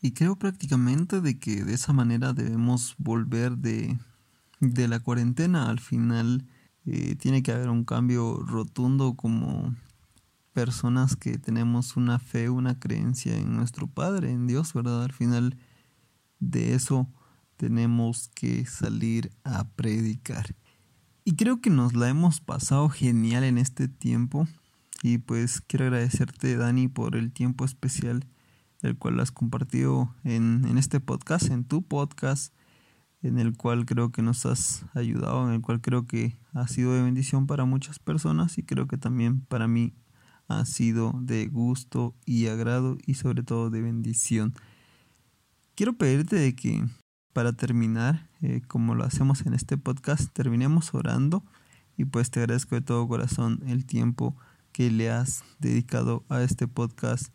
Y 0.00 0.10
creo 0.10 0.34
prácticamente 0.34 1.20
de 1.20 1.38
que 1.38 1.62
de 1.62 1.72
esa 1.72 1.92
manera 1.92 2.32
debemos 2.32 2.96
volver 2.98 3.58
de, 3.58 3.96
de 4.58 4.88
la 4.88 4.98
cuarentena. 4.98 5.70
Al 5.70 5.78
final 5.78 6.48
eh, 6.84 7.14
tiene 7.14 7.44
que 7.44 7.52
haber 7.52 7.68
un 7.68 7.84
cambio 7.84 8.40
rotundo 8.44 9.14
como 9.14 9.76
personas 10.52 11.14
que 11.14 11.38
tenemos 11.38 11.96
una 11.96 12.18
fe, 12.18 12.50
una 12.50 12.80
creencia 12.80 13.36
en 13.36 13.54
nuestro 13.54 13.86
Padre, 13.86 14.32
en 14.32 14.48
Dios, 14.48 14.74
¿verdad? 14.74 15.04
Al 15.04 15.12
final 15.12 15.56
de 16.38 16.74
eso 16.74 17.08
tenemos 17.56 18.28
que 18.34 18.66
salir 18.66 19.30
a 19.44 19.68
predicar. 19.70 20.54
Y 21.24 21.36
creo 21.36 21.60
que 21.60 21.70
nos 21.70 21.94
la 21.94 22.08
hemos 22.08 22.40
pasado 22.40 22.88
genial 22.88 23.44
en 23.44 23.58
este 23.58 23.88
tiempo. 23.88 24.46
Y 25.02 25.18
pues 25.18 25.60
quiero 25.60 25.86
agradecerte, 25.86 26.56
Dani, 26.56 26.88
por 26.88 27.16
el 27.16 27.32
tiempo 27.32 27.64
especial 27.64 28.26
el 28.82 28.96
cual 28.96 29.20
has 29.20 29.32
compartido 29.32 30.14
en, 30.24 30.64
en 30.66 30.78
este 30.78 31.00
podcast, 31.00 31.50
en 31.50 31.64
tu 31.64 31.82
podcast, 31.82 32.54
en 33.22 33.38
el 33.38 33.56
cual 33.56 33.86
creo 33.86 34.12
que 34.12 34.22
nos 34.22 34.46
has 34.46 34.84
ayudado, 34.94 35.46
en 35.48 35.54
el 35.54 35.60
cual 35.60 35.80
creo 35.80 36.06
que 36.06 36.38
ha 36.52 36.68
sido 36.68 36.94
de 36.94 37.02
bendición 37.02 37.46
para 37.46 37.64
muchas 37.64 37.98
personas 37.98 38.58
y 38.58 38.62
creo 38.62 38.86
que 38.86 38.98
también 38.98 39.40
para 39.40 39.66
mí 39.66 39.94
ha 40.48 40.64
sido 40.64 41.12
de 41.20 41.46
gusto 41.48 42.14
y 42.24 42.46
agrado 42.46 42.96
y 43.04 43.14
sobre 43.14 43.42
todo 43.42 43.70
de 43.70 43.80
bendición. 43.80 44.54
Quiero 45.76 45.92
pedirte 45.92 46.36
de 46.36 46.56
que 46.56 46.82
para 47.34 47.52
terminar, 47.52 48.30
eh, 48.40 48.62
como 48.66 48.94
lo 48.94 49.04
hacemos 49.04 49.44
en 49.44 49.52
este 49.52 49.76
podcast, 49.76 50.32
terminemos 50.32 50.94
orando 50.94 51.44
y 51.98 52.06
pues 52.06 52.30
te 52.30 52.40
agradezco 52.40 52.76
de 52.76 52.80
todo 52.80 53.06
corazón 53.06 53.60
el 53.68 53.84
tiempo 53.84 54.34
que 54.72 54.90
le 54.90 55.10
has 55.10 55.44
dedicado 55.58 56.24
a 56.30 56.42
este 56.42 56.66
podcast 56.66 57.26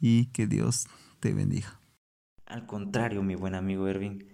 y 0.00 0.26
que 0.32 0.48
Dios 0.48 0.88
te 1.20 1.32
bendiga. 1.32 1.78
Al 2.46 2.66
contrario, 2.66 3.22
mi 3.22 3.36
buen 3.36 3.54
amigo 3.54 3.86
Erwin, 3.86 4.26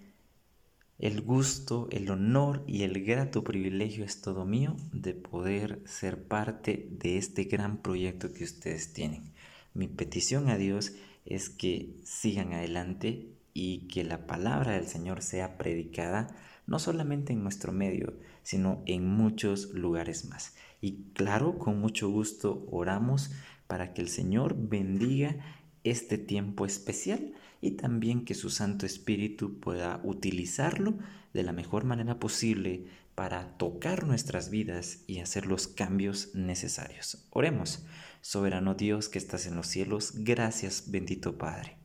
el 0.98 1.20
gusto, 1.20 1.86
el 1.90 2.10
honor 2.10 2.64
y 2.66 2.84
el 2.84 3.04
grato 3.04 3.44
privilegio 3.44 4.06
es 4.06 4.22
todo 4.22 4.46
mío 4.46 4.74
de 4.94 5.12
poder 5.12 5.82
ser 5.84 6.26
parte 6.26 6.88
de 6.92 7.18
este 7.18 7.44
gran 7.44 7.76
proyecto 7.82 8.32
que 8.32 8.44
ustedes 8.44 8.94
tienen. 8.94 9.34
Mi 9.74 9.86
petición 9.86 10.48
a 10.48 10.56
Dios 10.56 10.94
es 11.26 11.50
que 11.50 12.00
sigan 12.04 12.54
adelante 12.54 13.36
y 13.54 13.88
que 13.88 14.04
la 14.04 14.26
palabra 14.26 14.72
del 14.72 14.86
Señor 14.86 15.22
sea 15.22 15.58
predicada 15.58 16.28
no 16.66 16.78
solamente 16.78 17.32
en 17.32 17.42
nuestro 17.42 17.72
medio, 17.72 18.14
sino 18.42 18.82
en 18.86 19.06
muchos 19.06 19.74
lugares 19.74 20.24
más. 20.26 20.54
Y 20.80 21.04
claro, 21.14 21.58
con 21.58 21.80
mucho 21.80 22.08
gusto 22.08 22.66
oramos 22.70 23.32
para 23.66 23.92
que 23.92 24.02
el 24.02 24.08
Señor 24.08 24.56
bendiga 24.56 25.36
este 25.84 26.18
tiempo 26.18 26.66
especial 26.66 27.32
y 27.60 27.72
también 27.72 28.24
que 28.24 28.34
su 28.34 28.50
Santo 28.50 28.86
Espíritu 28.86 29.58
pueda 29.58 30.00
utilizarlo 30.04 30.94
de 31.32 31.42
la 31.42 31.52
mejor 31.52 31.84
manera 31.84 32.18
posible 32.18 32.86
para 33.14 33.58
tocar 33.58 34.06
nuestras 34.06 34.50
vidas 34.50 35.00
y 35.06 35.18
hacer 35.18 35.46
los 35.46 35.68
cambios 35.68 36.34
necesarios. 36.34 37.26
Oremos, 37.30 37.84
soberano 38.20 38.74
Dios 38.74 39.08
que 39.08 39.18
estás 39.18 39.46
en 39.46 39.56
los 39.56 39.66
cielos, 39.66 40.12
gracias 40.16 40.90
bendito 40.90 41.36
Padre. 41.36 41.79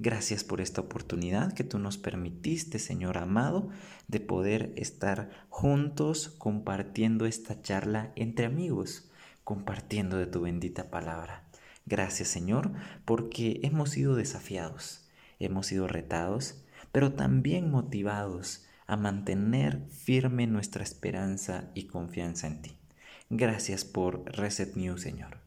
Gracias 0.00 0.44
por 0.44 0.60
esta 0.60 0.80
oportunidad 0.80 1.52
que 1.54 1.64
tú 1.64 1.80
nos 1.80 1.98
permitiste, 1.98 2.78
Señor 2.78 3.18
amado, 3.18 3.68
de 4.06 4.20
poder 4.20 4.72
estar 4.76 5.28
juntos 5.48 6.28
compartiendo 6.38 7.26
esta 7.26 7.60
charla 7.62 8.12
entre 8.14 8.46
amigos, 8.46 9.10
compartiendo 9.42 10.16
de 10.16 10.26
tu 10.26 10.42
bendita 10.42 10.88
palabra. 10.88 11.48
Gracias, 11.84 12.28
Señor, 12.28 12.70
porque 13.04 13.58
hemos 13.64 13.90
sido 13.90 14.14
desafiados, 14.14 15.08
hemos 15.40 15.66
sido 15.66 15.88
retados, 15.88 16.62
pero 16.92 17.14
también 17.14 17.68
motivados 17.68 18.66
a 18.86 18.96
mantener 18.96 19.82
firme 19.90 20.46
nuestra 20.46 20.84
esperanza 20.84 21.72
y 21.74 21.88
confianza 21.88 22.46
en 22.46 22.62
ti. 22.62 22.76
Gracias 23.30 23.84
por 23.84 24.24
Reset 24.26 24.76
New, 24.76 24.96
Señor, 24.96 25.38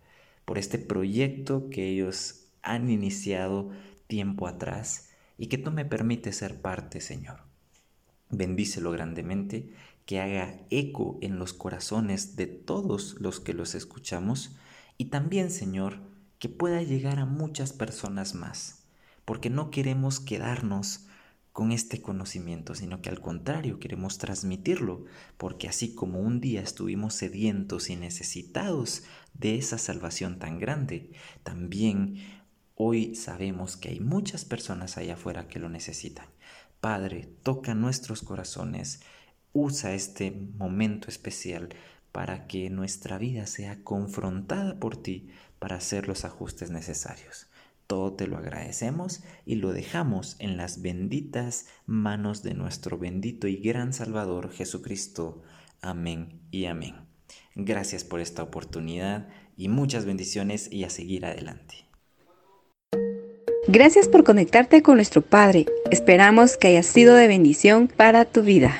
por 0.44 0.58
este 0.58 0.78
proyecto 0.78 1.70
que 1.70 1.88
ellos 1.88 2.48
han 2.64 2.90
iniciado 2.90 3.72
tiempo 4.12 4.46
atrás 4.46 5.10
y 5.38 5.48
que 5.48 5.58
tú 5.58 5.72
me 5.72 5.86
permites 5.86 6.36
ser 6.36 6.62
parte, 6.62 7.00
Señor. 7.00 7.44
Bendícelo 8.30 8.92
grandemente, 8.92 9.74
que 10.06 10.20
haga 10.20 10.60
eco 10.70 11.18
en 11.22 11.40
los 11.40 11.54
corazones 11.54 12.36
de 12.36 12.46
todos 12.46 13.16
los 13.22 13.40
que 13.40 13.54
los 13.54 13.74
escuchamos 13.74 14.58
y 14.98 15.06
también, 15.06 15.50
Señor, 15.50 16.02
que 16.40 16.50
pueda 16.50 16.84
llegar 16.84 17.20
a 17.20 17.26
muchas 17.26 17.72
personas 17.72 18.36
más, 18.36 18.84
porque 19.24 19.50
no 19.50 19.72
queremos 19.72 20.20
quedarnos 20.20 21.08
con 21.54 21.72
este 21.72 22.02
conocimiento, 22.02 22.76
sino 22.76 23.02
que 23.02 23.10
al 23.10 23.22
contrario 23.22 23.80
queremos 23.80 24.18
transmitirlo, 24.18 25.06
porque 25.38 25.70
así 25.70 25.96
como 25.96 26.20
un 26.20 26.42
día 26.42 26.62
estuvimos 26.62 27.14
sedientos 27.14 27.90
y 27.90 27.96
necesitados 27.96 29.04
de 29.34 29.56
esa 29.56 29.78
salvación 29.78 30.40
tan 30.40 30.60
grande, 30.60 31.12
también 31.44 32.41
Hoy 32.84 33.14
sabemos 33.14 33.78
que 33.78 33.90
hay 33.90 34.00
muchas 34.00 34.44
personas 34.44 34.98
allá 34.98 35.14
afuera 35.14 35.48
que 35.48 35.60
lo 35.60 35.70
necesitan. 35.70 36.26
Padre, 36.80 37.30
toca 37.44 37.76
nuestros 37.76 38.24
corazones, 38.24 39.02
usa 39.54 39.94
este 39.94 40.32
momento 40.32 41.08
especial 41.08 41.70
para 42.12 42.48
que 42.48 42.72
nuestra 42.72 43.20
vida 43.20 43.46
sea 43.46 43.84
confrontada 43.84 44.80
por 44.80 44.98
ti 44.98 45.30
para 45.60 45.76
hacer 45.76 46.08
los 46.08 46.26
ajustes 46.26 46.72
necesarios. 46.72 47.52
Todo 47.86 48.14
te 48.14 48.26
lo 48.26 48.36
agradecemos 48.36 49.22
y 49.46 49.58
lo 49.58 49.74
dejamos 49.74 50.36
en 50.40 50.58
las 50.58 50.82
benditas 50.82 51.68
manos 51.86 52.42
de 52.42 52.56
nuestro 52.56 52.98
bendito 52.98 53.48
y 53.48 53.58
gran 53.58 53.94
Salvador 53.94 54.52
Jesucristo. 54.52 55.44
Amén 55.82 56.42
y 56.50 56.66
amén. 56.66 56.96
Gracias 57.54 58.04
por 58.04 58.22
esta 58.22 58.42
oportunidad 58.42 59.30
y 59.56 59.68
muchas 59.68 60.06
bendiciones 60.06 60.68
y 60.72 60.84
a 60.84 60.90
seguir 60.90 61.28
adelante. 61.28 61.91
Gracias 63.74 64.10
por 64.10 64.26
conectarte 64.26 64.82
con 64.82 64.96
nuestro 64.96 65.22
Padre. 65.22 65.66
Esperamos 65.92 66.58
que 66.58 66.68
haya 66.68 66.84
sido 66.84 67.16
de 67.16 67.30
bendición 67.30 67.88
para 67.88 68.26
tu 68.26 68.42
vida. 68.42 68.78